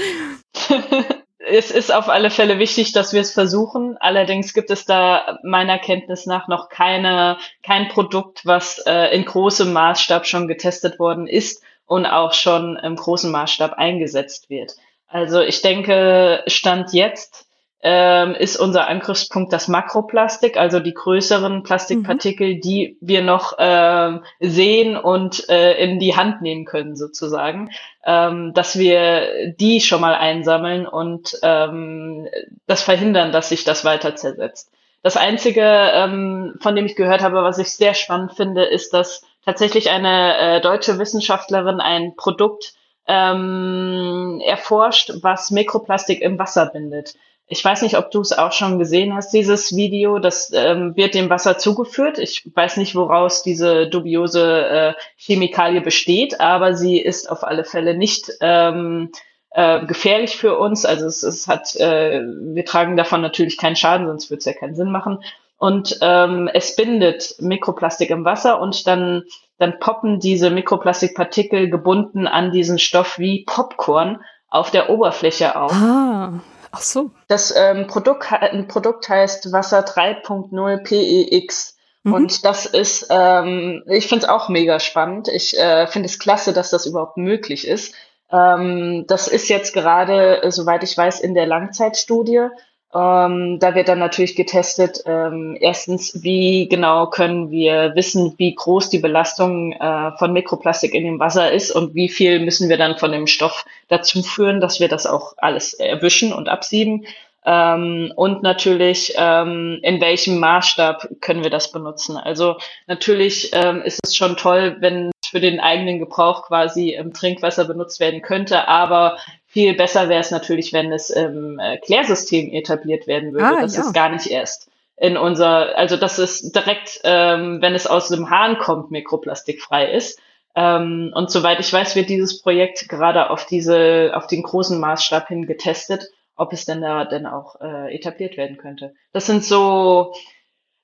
[0.69, 0.77] Ja.
[1.39, 3.97] es ist auf alle Fälle wichtig, dass wir es versuchen.
[3.99, 9.73] Allerdings gibt es da meiner Kenntnis nach noch keine, kein Produkt, was äh, in großem
[9.73, 14.77] Maßstab schon getestet worden ist und auch schon im großen Maßstab eingesetzt wird.
[15.13, 17.47] Also ich denke, Stand jetzt
[17.83, 22.61] ähm, ist unser Angriffspunkt das Makroplastik, also die größeren Plastikpartikel, mhm.
[22.63, 27.71] die wir noch ähm, sehen und äh, in die Hand nehmen können sozusagen,
[28.07, 32.27] ähm, dass wir die schon mal einsammeln und ähm,
[32.67, 34.71] das verhindern, dass sich das weiter zersetzt.
[35.03, 39.27] Das Einzige, ähm, von dem ich gehört habe, was ich sehr spannend finde, ist, dass
[39.45, 42.75] tatsächlich eine äh, deutsche Wissenschaftlerin ein Produkt
[43.07, 47.15] ähm, erforscht, was Mikroplastik im Wasser bindet.
[47.49, 50.19] Ich weiß nicht, ob du es auch schon gesehen hast, dieses Video.
[50.19, 52.19] Das ähm, wird dem Wasser zugeführt.
[52.19, 57.95] Ich weiß nicht, woraus diese dubiose äh, Chemikalie besteht, aber sie ist auf alle Fälle
[57.95, 59.11] nicht ähm,
[59.51, 60.87] äh, gefährlich für uns.
[60.87, 64.55] Also es, es hat, äh, wir tragen davon natürlich keinen Schaden, sonst würde es ja
[64.55, 65.23] keinen Sinn machen.
[65.59, 69.25] Und ähm, es bindet Mikroplastik im Wasser und dann
[69.63, 75.73] dann poppen diese Mikroplastikpartikel gebunden an diesen Stoff wie Popcorn auf der Oberfläche auf.
[75.73, 76.41] Ah,
[76.71, 77.11] ach so.
[77.29, 81.79] Das ähm, Produkt, ein Produkt heißt Wasser 3.0 PEX.
[82.03, 82.13] Mhm.
[82.13, 85.29] Und das ist, ähm, ich finde es auch mega spannend.
[85.29, 87.95] Ich äh, finde es klasse, dass das überhaupt möglich ist.
[88.31, 92.49] Ähm, das ist jetzt gerade, soweit ich weiß, in der Langzeitstudie.
[92.95, 98.91] Ähm, da wird dann natürlich getestet, ähm, erstens, wie genau können wir wissen, wie groß
[98.91, 102.99] die Belastung äh, von Mikroplastik in dem Wasser ist und wie viel müssen wir dann
[102.99, 107.07] von dem Stoff dazu führen, dass wir das auch alles erwischen und absieben.
[107.47, 112.19] Ähm, und natürlich, ähm, in welchem Maßstab können wir das benutzen.
[112.19, 117.65] Also natürlich ähm, ist es schon toll, wenn für den eigenen Gebrauch quasi im Trinkwasser
[117.65, 119.17] benutzt werden könnte, aber
[119.47, 123.57] viel besser wäre es natürlich, wenn es im äh, Klärsystem etabliert werden würde.
[123.57, 123.81] Ah, das ja.
[123.81, 128.29] ist gar nicht erst in unser, also dass es direkt, ähm, wenn es aus dem
[128.29, 130.21] Hahn kommt, mikroplastikfrei ist.
[130.55, 135.29] Ähm, und soweit ich weiß, wird dieses Projekt gerade auf diese, auf den großen Maßstab
[135.29, 138.93] hin getestet, ob es denn da denn auch äh, etabliert werden könnte.
[139.15, 140.13] Das sind so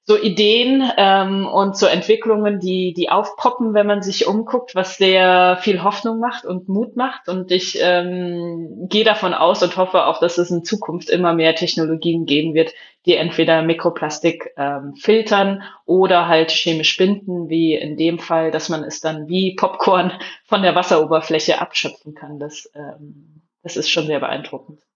[0.09, 5.59] so Ideen ähm, und so Entwicklungen, die, die aufpoppen, wenn man sich umguckt, was sehr
[5.61, 7.29] viel Hoffnung macht und Mut macht.
[7.29, 11.55] Und ich ähm, gehe davon aus und hoffe auch, dass es in Zukunft immer mehr
[11.55, 12.73] Technologien geben wird,
[13.05, 18.85] die entweder Mikroplastik ähm, filtern oder halt chemisch binden, wie in dem Fall, dass man
[18.85, 20.15] es dann wie Popcorn
[20.47, 22.39] von der Wasseroberfläche abschöpfen kann.
[22.39, 24.88] Das, ähm, das ist schon sehr beeindruckend.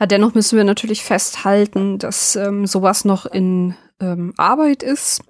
[0.00, 5.20] Ja, dennoch müssen wir natürlich festhalten, dass ähm, sowas noch in ähm, Arbeit ist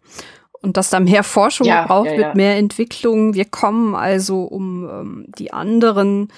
[0.63, 2.27] und dass da mehr Forschung ja, braucht ja, ja.
[2.29, 3.35] mit mehr Entwicklung.
[3.35, 6.29] Wir kommen also um ähm, die anderen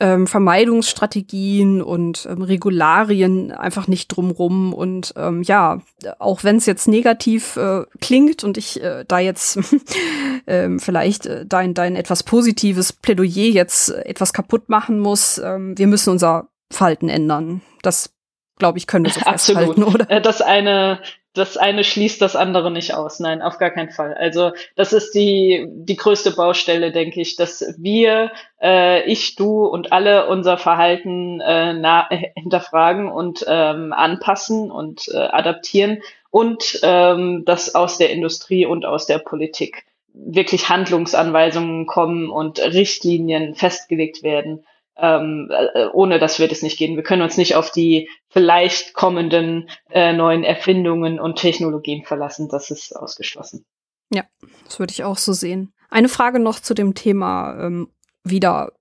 [0.00, 4.72] ähm, Vermeidungsstrategien und ähm, Regularien einfach nicht drumrum.
[4.72, 5.80] Und ähm, ja,
[6.18, 9.58] auch wenn es jetzt negativ äh, klingt und ich äh, da jetzt
[10.46, 15.76] ähm, vielleicht äh, dein, dein etwas positives Plädoyer jetzt äh, etwas kaputt machen muss, ähm,
[15.76, 17.62] wir müssen unser Verhalten ändern.
[17.82, 18.14] Das,
[18.58, 20.10] glaube ich, können wir so festhalten, oder?
[20.10, 21.00] Äh, das eine
[21.38, 23.20] das eine schließt das andere nicht aus.
[23.20, 24.14] Nein, auf gar keinen Fall.
[24.14, 29.92] Also das ist die, die größte Baustelle, denke ich, dass wir, äh, ich, du und
[29.92, 37.74] alle unser Verhalten äh, na, hinterfragen und ähm, anpassen und äh, adaptieren und ähm, dass
[37.74, 44.64] aus der Industrie und aus der Politik wirklich Handlungsanweisungen kommen und Richtlinien festgelegt werden,
[44.98, 46.96] ähm, äh, ohne dass wir das nicht gehen.
[46.96, 52.48] Wir können uns nicht auf die vielleicht kommenden äh, neuen Erfindungen und Technologien verlassen.
[52.48, 53.64] Das ist ausgeschlossen.
[54.10, 54.24] Ja,
[54.64, 55.72] das würde ich auch so sehen.
[55.90, 57.88] Eine Frage noch zu dem Thema ähm,
[58.24, 58.72] wieder,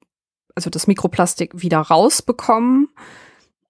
[0.55, 2.89] also das Mikroplastik wieder rausbekommen.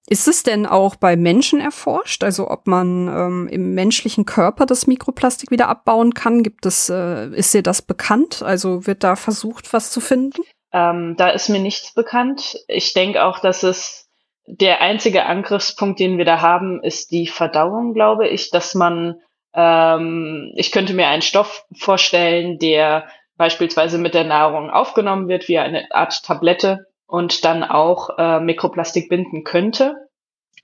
[0.09, 2.23] Ist es denn auch bei Menschen erforscht?
[2.23, 6.43] Also ob man ähm, im menschlichen Körper das Mikroplastik wieder abbauen kann?
[6.43, 8.41] Gibt es, äh, ist dir das bekannt?
[8.41, 10.43] Also wird da versucht, was zu finden?
[10.77, 12.59] Ähm, da ist mir nichts bekannt.
[12.67, 14.09] Ich denke auch, dass es
[14.45, 19.19] der einzige Angriffspunkt, den wir da haben, ist die Verdauung, glaube ich, dass man,
[19.55, 23.07] ähm, ich könnte mir einen Stoff vorstellen, der
[23.37, 29.09] beispielsweise mit der Nahrung aufgenommen wird, wie eine Art Tablette und dann auch äh, Mikroplastik
[29.09, 29.95] binden könnte.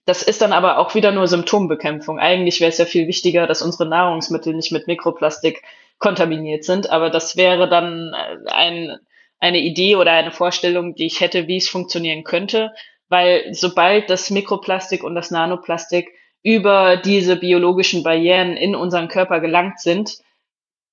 [0.05, 2.19] Das ist dann aber auch wieder nur Symptombekämpfung.
[2.19, 5.63] Eigentlich wäre es ja viel wichtiger, dass unsere Nahrungsmittel nicht mit Mikroplastik
[5.97, 8.99] kontaminiert sind, aber das wäre dann äh, ein
[9.43, 12.71] eine Idee oder eine Vorstellung, die ich hätte, wie es funktionieren könnte,
[13.09, 16.07] weil sobald das Mikroplastik und das Nanoplastik
[16.43, 20.17] über diese biologischen Barrieren in unseren Körper gelangt sind,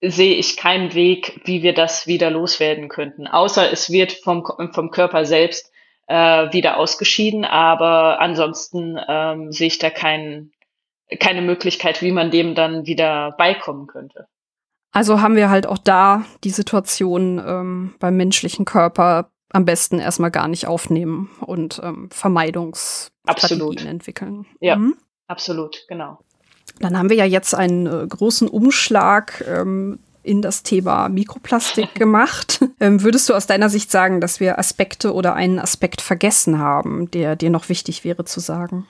[0.03, 3.29] sehe ich keinen Weg, wie wir das wieder loswerden könnten.
[3.29, 5.71] Außer es wird vom, vom Körper selbst
[6.09, 10.51] äh, wieder ausgeschieden, aber ansonsten ähm, sehe ich da kein,
[11.21, 14.27] keine Möglichkeit, wie man dem dann wieder beikommen könnte.
[14.93, 20.31] Also haben wir halt auch da die Situation ähm, beim menschlichen Körper am besten erstmal
[20.31, 24.47] gar nicht aufnehmen und ähm, Vermeidungsstrategien entwickeln.
[24.61, 24.97] Ja, mhm.
[25.27, 26.19] absolut, genau.
[26.79, 32.65] Dann haben wir ja jetzt einen äh, großen Umschlag ähm, in das Thema Mikroplastik gemacht.
[32.79, 37.11] Ähm, würdest du aus deiner Sicht sagen, dass wir Aspekte oder einen Aspekt vergessen haben,
[37.11, 38.87] der dir noch wichtig wäre zu sagen?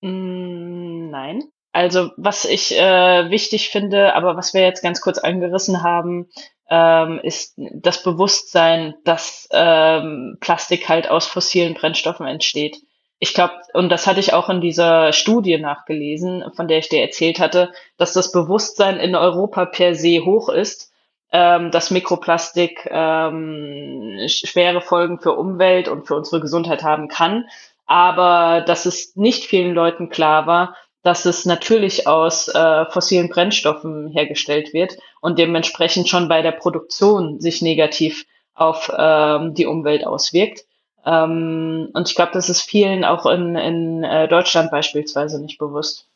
[0.00, 1.44] Mm, nein.
[1.72, 6.28] Also was ich äh, wichtig finde, aber was wir jetzt ganz kurz angerissen haben,
[6.68, 12.78] ähm, ist das Bewusstsein, dass ähm, Plastik halt aus fossilen Brennstoffen entsteht.
[13.18, 17.02] Ich glaube, und das hatte ich auch in dieser Studie nachgelesen, von der ich dir
[17.02, 20.92] erzählt hatte, dass das Bewusstsein in Europa per se hoch ist,
[21.30, 27.46] ähm, dass Mikroplastik ähm, schwere Folgen für Umwelt und für unsere Gesundheit haben kann,
[27.86, 34.08] aber dass es nicht vielen Leuten klar war, dass es natürlich aus äh, fossilen Brennstoffen
[34.08, 40.64] hergestellt wird und dementsprechend schon bei der Produktion sich negativ auf ähm, die Umwelt auswirkt.
[41.04, 46.06] Ähm, und ich glaube, das ist vielen auch in, in äh, Deutschland beispielsweise nicht bewusst.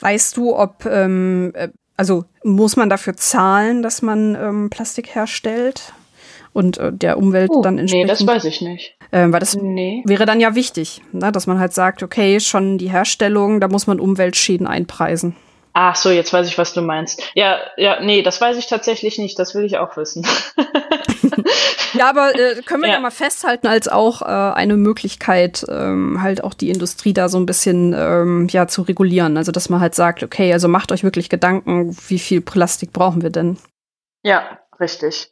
[0.00, 5.92] Weißt du, ob, ähm, äh, also muss man dafür zahlen, dass man ähm, Plastik herstellt?
[6.52, 8.06] Und äh, der Umwelt oh, dann entsprechend.
[8.06, 8.96] Nee, das weiß ich nicht.
[9.10, 10.02] Äh, weil das nee.
[10.06, 13.86] wäre dann ja wichtig, ne, dass man halt sagt, okay, schon die Herstellung, da muss
[13.86, 15.36] man Umweltschäden einpreisen.
[15.72, 17.22] Ach so, jetzt weiß ich, was du meinst.
[17.34, 19.38] Ja, ja, nee, das weiß ich tatsächlich nicht.
[19.38, 20.26] Das will ich auch wissen.
[21.94, 22.96] ja, aber äh, können wir ja.
[22.96, 23.00] ja.
[23.00, 27.46] mal festhalten als auch äh, eine Möglichkeit, ähm, halt auch die Industrie da so ein
[27.46, 29.36] bisschen ähm, ja zu regulieren.
[29.36, 33.22] Also dass man halt sagt, okay, also macht euch wirklich Gedanken, wie viel Plastik brauchen
[33.22, 33.56] wir denn?
[34.24, 35.30] Ja, richtig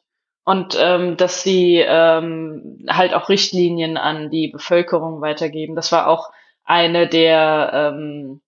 [0.48, 5.76] und ähm, dass sie ähm, halt auch Richtlinien an die Bevölkerung weitergeben.
[5.76, 6.30] Das war auch
[6.64, 8.40] eine der ähm,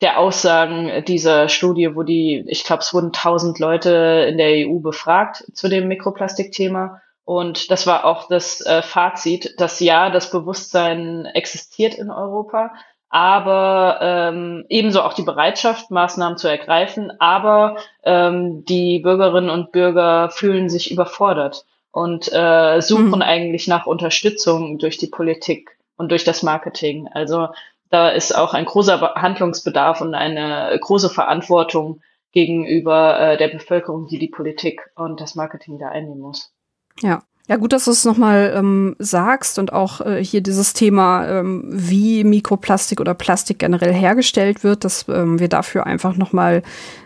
[0.00, 4.80] der Aussagen dieser Studie, wo die, ich glaube, es wurden tausend Leute in der EU
[4.80, 7.00] befragt zu dem Mikroplastikthema.
[7.22, 12.72] Und das war auch das äh, Fazit, dass ja, das Bewusstsein existiert in Europa,
[13.12, 17.12] aber ähm, ebenso auch die Bereitschaft, Maßnahmen zu ergreifen.
[17.20, 23.22] Aber ähm, die Bürgerinnen und Bürger fühlen sich überfordert und äh, suchen mhm.
[23.22, 27.06] eigentlich nach Unterstützung durch die Politik und durch das Marketing.
[27.12, 27.48] Also
[27.90, 32.00] da ist auch ein großer Handlungsbedarf und eine große Verantwortung
[32.32, 36.50] gegenüber äh, der Bevölkerung, die die Politik und das Marketing da einnehmen muss.
[37.02, 37.22] Ja,
[37.52, 41.64] ja, gut, dass du es nochmal ähm, sagst und auch äh, hier dieses Thema, ähm,
[41.66, 46.62] wie Mikroplastik oder Plastik generell hergestellt wird, dass ähm, wir dafür einfach nochmal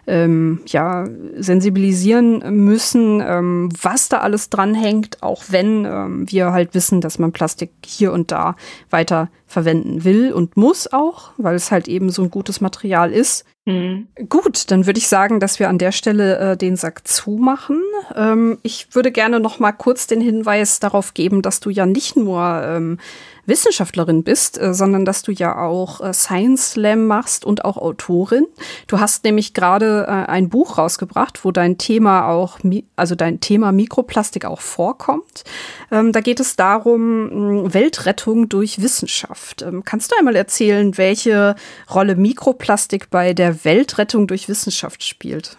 [0.07, 7.01] ähm, ja, sensibilisieren müssen, ähm, was da alles dranhängt, auch wenn ähm, wir halt wissen,
[7.01, 8.55] dass man Plastik hier und da
[8.89, 13.45] weiter verwenden will und muss auch, weil es halt eben so ein gutes Material ist.
[13.67, 14.07] Mhm.
[14.29, 17.83] Gut, dann würde ich sagen, dass wir an der Stelle äh, den Sack zumachen.
[18.15, 22.17] Ähm, ich würde gerne noch mal kurz den Hinweis darauf geben, dass du ja nicht
[22.17, 22.99] nur ähm,
[23.47, 28.47] Wissenschaftlerin bist, äh, sondern dass du ja auch äh, Science Slam machst und auch Autorin.
[28.87, 32.59] Du hast nämlich gerade äh, ein Buch rausgebracht, wo dein Thema auch,
[32.97, 35.45] also dein Thema Mikroplastik auch vorkommt.
[35.91, 39.63] Ähm, da geht es darum, Weltrettung durch Wissenschaft.
[39.63, 41.55] Ähm, kannst du einmal erzählen, welche
[41.93, 45.57] Rolle Mikroplastik bei der Weltrettung durch Wissenschaft spielt?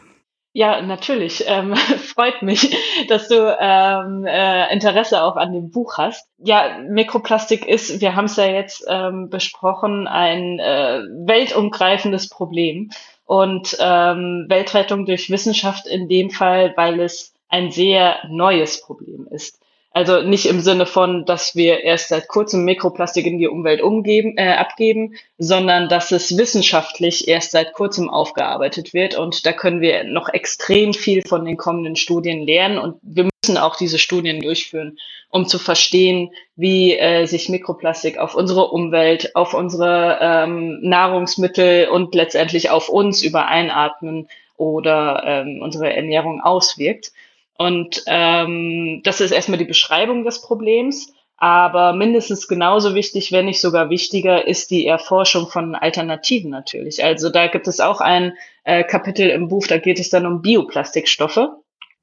[0.57, 1.43] Ja, natürlich.
[1.45, 1.75] Ähm,
[2.15, 2.75] freut mich,
[3.09, 6.27] dass du ähm, äh, Interesse auch an dem Buch hast.
[6.39, 12.89] Ja, Mikroplastik ist, wir haben es ja jetzt ähm, besprochen, ein äh, weltumgreifendes Problem.
[13.25, 19.59] Und ähm, Weltrettung durch Wissenschaft in dem Fall, weil es ein sehr neues Problem ist.
[19.97, 24.37] Also nicht im Sinne von, dass wir erst seit kurzem Mikroplastik in die Umwelt umgeben,
[24.37, 29.17] äh, abgeben, sondern dass es wissenschaftlich erst seit kurzem aufgearbeitet wird.
[29.17, 32.77] Und da können wir noch extrem viel von den kommenden Studien lernen.
[32.77, 34.99] Und wir müssen auch diese Studien durchführen,
[35.31, 42.13] um zu verstehen, wie äh, sich Mikroplastik auf unsere Umwelt, auf unsere ähm, Nahrungsmittel und
[42.13, 47.13] letztendlich auf uns über Einatmen oder ähm, unsere Ernährung auswirkt.
[47.57, 51.13] Und ähm, das ist erstmal die Beschreibung des Problems.
[51.39, 57.03] Aber mindestens genauso wichtig, wenn nicht sogar wichtiger, ist die Erforschung von Alternativen natürlich.
[57.03, 60.41] Also da gibt es auch ein äh, Kapitel im Buch, da geht es dann um
[60.41, 61.49] Bioplastikstoffe,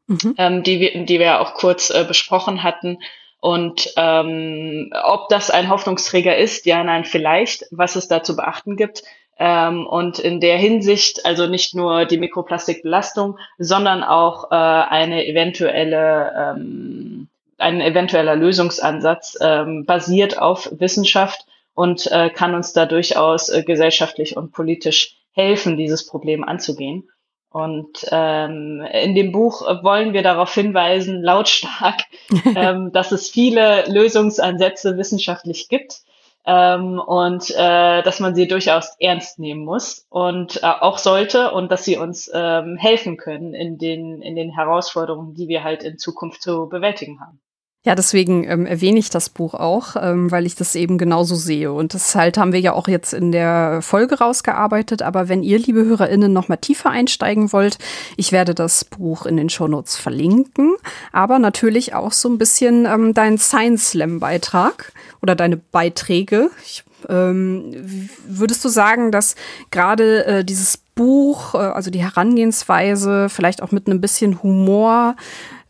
[0.07, 0.35] mhm.
[0.39, 2.99] ähm, die, wir, die wir auch kurz äh, besprochen hatten.
[3.41, 8.77] Und ähm, ob das ein Hoffnungsträger ist, ja, nein, vielleicht, was es da zu beachten
[8.77, 9.03] gibt,
[9.39, 16.55] ähm, und in der Hinsicht also nicht nur die Mikroplastikbelastung, sondern auch äh, eine eventuelle
[16.57, 17.29] ähm,
[17.59, 24.37] ein eventueller Lösungsansatz ähm, basiert auf Wissenschaft und äh, kann uns da durchaus äh, gesellschaftlich
[24.37, 27.09] und politisch helfen, dieses Problem anzugehen.
[27.51, 32.01] Und ähm, in dem Buch wollen wir darauf hinweisen, lautstark,
[32.57, 36.03] ähm, dass es viele Lösungsansätze wissenschaftlich gibt
[36.47, 41.71] ähm, und äh, dass man sie durchaus ernst nehmen muss und äh, auch sollte und
[41.71, 45.99] dass sie uns ähm, helfen können in den, in den Herausforderungen, die wir halt in
[45.99, 47.41] Zukunft zu bewältigen haben.
[47.87, 51.71] Ja, deswegen ähm, erwähne ich das Buch auch, ähm, weil ich das eben genauso sehe.
[51.71, 55.03] Und das halt haben wir ja auch jetzt in der Folge rausgearbeitet.
[55.03, 57.77] Aber wenn ihr, liebe HörerInnen, noch mal tiefer einsteigen wollt,
[58.17, 60.77] ich werde das Buch in den Shownotes verlinken.
[61.13, 66.51] Aber natürlich auch so ein bisschen ähm, dein Science Slam Beitrag oder deine Beiträge.
[66.65, 69.35] Ich, ähm, würdest du sagen, dass
[69.71, 75.17] gerade äh, dieses Buch, äh, also die Herangehensweise, vielleicht auch mit einem bisschen Humor,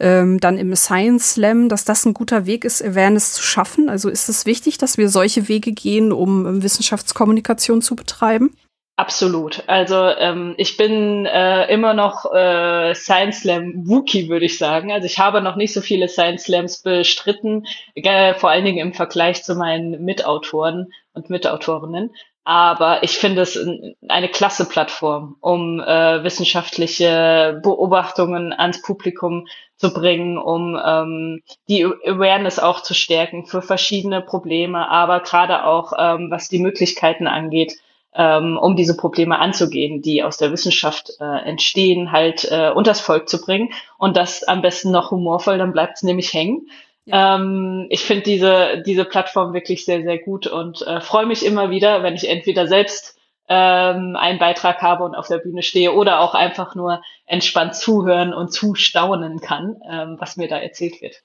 [0.01, 3.89] ähm, dann im Science Slam, dass das ein guter Weg ist, Awareness zu schaffen?
[3.89, 8.55] Also ist es wichtig, dass wir solche Wege gehen, um ähm, Wissenschaftskommunikation zu betreiben?
[8.97, 9.65] Absolut.
[9.67, 14.93] Also ähm, ich bin äh, immer noch äh, Science Slam Wookie, würde ich sagen.
[14.93, 17.67] Also ich habe noch nicht so viele Science Slams bestritten,
[17.97, 22.15] äh, vor allen Dingen im Vergleich zu meinen Mitautoren und Mitautorinnen.
[22.45, 23.59] Aber ich finde es
[24.07, 29.47] eine klasse Plattform, um äh, wissenschaftliche Beobachtungen ans Publikum
[29.77, 35.95] zu bringen, um ähm, die Awareness auch zu stärken für verschiedene Probleme, aber gerade auch
[35.99, 37.77] ähm, was die Möglichkeiten angeht,
[38.15, 43.29] ähm, um diese Probleme anzugehen, die aus der Wissenschaft äh, entstehen, halt äh, unters Volk
[43.29, 46.69] zu bringen und das am besten noch humorvoll, dann bleibt es nämlich hängen.
[47.07, 51.71] Ähm, ich finde diese, diese Plattform wirklich sehr, sehr gut und äh, freue mich immer
[51.71, 53.19] wieder, wenn ich entweder selbst
[53.49, 58.33] ähm, einen Beitrag habe und auf der Bühne stehe oder auch einfach nur entspannt zuhören
[58.33, 61.23] und zustaunen kann, ähm, was mir da erzählt wird.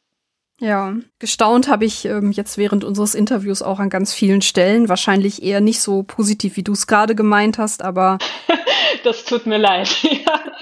[0.59, 4.89] Ja, gestaunt habe ich ähm, jetzt während unseres Interviews auch an ganz vielen Stellen.
[4.89, 8.17] Wahrscheinlich eher nicht so positiv, wie du es gerade gemeint hast, aber.
[9.05, 9.89] das tut mir leid.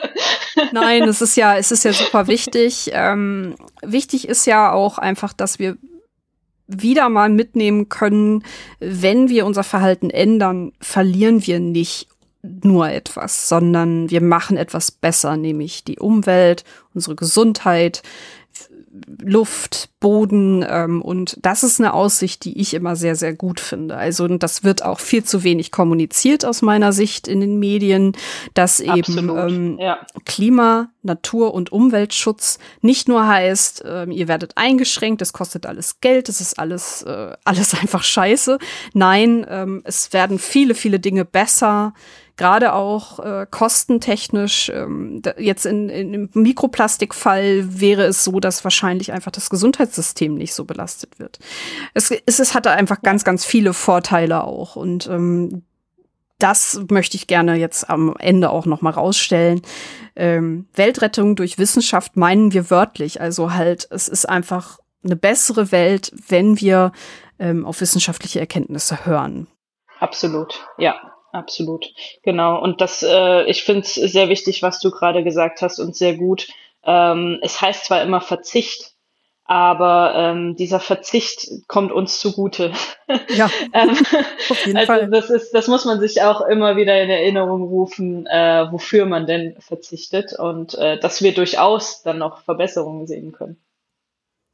[0.72, 2.92] Nein, es ist ja, es ist ja super wichtig.
[2.94, 5.78] Ähm, wichtig ist ja auch einfach, dass wir
[6.68, 8.44] wieder mal mitnehmen können,
[8.80, 12.08] wenn wir unser Verhalten ändern, verlieren wir nicht
[12.44, 16.64] nur etwas, sondern wir machen etwas besser, nämlich die Umwelt,
[16.94, 18.04] unsere Gesundheit,
[19.22, 23.98] Luft, Boden ähm, und das ist eine Aussicht, die ich immer sehr, sehr gut finde.
[23.98, 28.14] Also das wird auch viel zu wenig kommuniziert aus meiner Sicht in den Medien,
[28.54, 30.00] dass eben ähm, ja.
[30.26, 36.30] Klima, Natur und Umweltschutz nicht nur heißt, ähm, ihr werdet eingeschränkt, es kostet alles Geld,
[36.30, 38.60] es ist alles, äh, alles einfach scheiße.
[38.94, 41.94] Nein, ähm, es werden viele, viele Dinge besser
[42.38, 49.12] gerade auch äh, kostentechnisch, ähm, jetzt in, in, im Mikroplastikfall wäre es so, dass wahrscheinlich
[49.12, 51.40] einfach das Gesundheitssystem nicht so belastet wird.
[51.94, 55.64] Es, es, es hatte einfach ganz, ganz viele Vorteile auch und ähm,
[56.40, 59.64] das möchte ich gerne jetzt am Ende auch noch mal rausstellen.
[60.16, 66.12] Ähm, Weltrettung durch Wissenschaft meinen wir wörtlich, also halt, es ist einfach eine bessere Welt,
[66.28, 66.92] wenn wir
[67.40, 69.48] ähm, auf wissenschaftliche Erkenntnisse hören.
[70.00, 70.96] Absolut, ja,
[71.32, 71.94] absolut.
[72.24, 72.62] Genau.
[72.62, 76.16] Und das, äh, ich finde es sehr wichtig, was du gerade gesagt hast und sehr
[76.16, 76.48] gut.
[76.84, 78.94] Ähm, es heißt zwar immer Verzicht,
[79.48, 82.74] aber ähm, dieser Verzicht kommt uns zugute.
[83.30, 83.90] Ja, ähm,
[84.50, 85.10] auf jeden also Fall.
[85.10, 89.26] Das, ist, das muss man sich auch immer wieder in Erinnerung rufen, äh, wofür man
[89.26, 93.58] denn verzichtet und äh, dass wir durchaus dann noch Verbesserungen sehen können.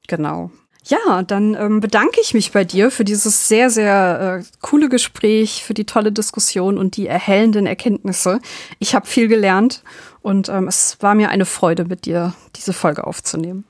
[0.07, 0.51] Genau.
[0.85, 5.63] Ja, dann ähm, bedanke ich mich bei dir für dieses sehr, sehr äh, coole Gespräch,
[5.63, 8.39] für die tolle Diskussion und die erhellenden Erkenntnisse.
[8.79, 9.81] Ich habe viel gelernt
[10.21, 13.63] und ähm, es war mir eine Freude, mit dir diese Folge aufzunehmen.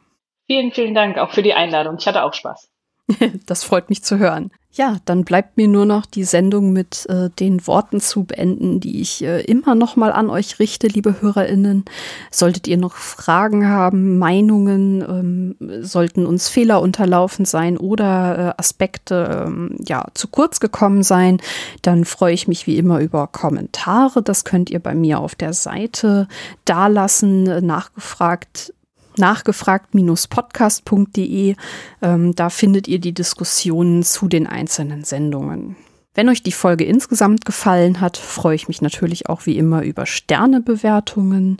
[0.47, 1.97] Vielen, vielen Dank auch für die Einladung.
[1.99, 2.72] Ich hatte auch Spaß.
[3.45, 4.51] das freut mich zu hören.
[4.75, 9.01] Ja, dann bleibt mir nur noch die Sendung mit äh, den Worten zu beenden, die
[9.01, 11.85] ich äh, immer noch mal an euch richte, liebe HörerInnen.
[12.31, 19.45] Solltet ihr noch Fragen haben, Meinungen, ähm, sollten uns Fehler unterlaufen sein oder äh, Aspekte
[19.45, 21.39] ähm, ja zu kurz gekommen sein,
[21.83, 24.23] dann freue ich mich wie immer über Kommentare.
[24.23, 26.27] Das könnt ihr bei mir auf der Seite
[26.65, 28.73] dalassen, nachgefragt
[29.17, 31.55] nachgefragt-podcast.de.
[32.01, 35.75] Ähm, da findet ihr die Diskussionen zu den einzelnen Sendungen.
[36.15, 40.05] Wenn euch die Folge insgesamt gefallen hat, freue ich mich natürlich auch wie immer über
[40.05, 41.57] Sternebewertungen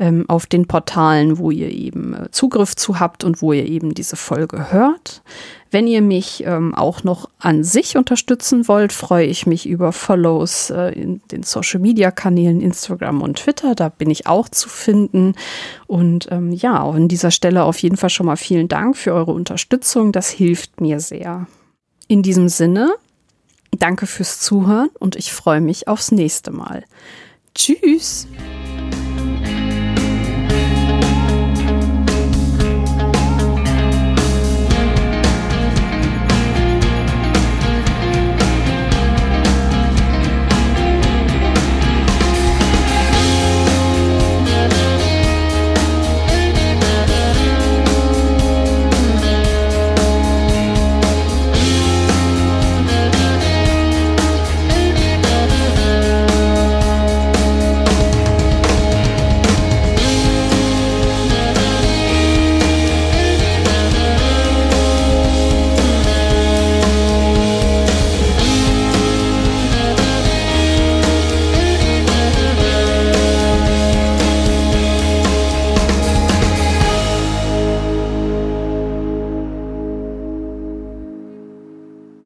[0.00, 3.94] ähm, auf den Portalen, wo ihr eben äh, Zugriff zu habt und wo ihr eben
[3.94, 5.22] diese Folge hört.
[5.70, 10.70] Wenn ihr mich ähm, auch noch an sich unterstützen wollt, freue ich mich über Follows
[10.70, 13.76] äh, in den Social Media Kanälen Instagram und Twitter.
[13.76, 15.34] Da bin ich auch zu finden.
[15.86, 19.32] Und ähm, ja, an dieser Stelle auf jeden Fall schon mal vielen Dank für eure
[19.32, 20.10] Unterstützung.
[20.10, 21.46] Das hilft mir sehr.
[22.08, 22.92] In diesem Sinne,
[23.78, 26.84] Danke fürs Zuhören und ich freue mich aufs nächste Mal.
[27.54, 28.26] Tschüss!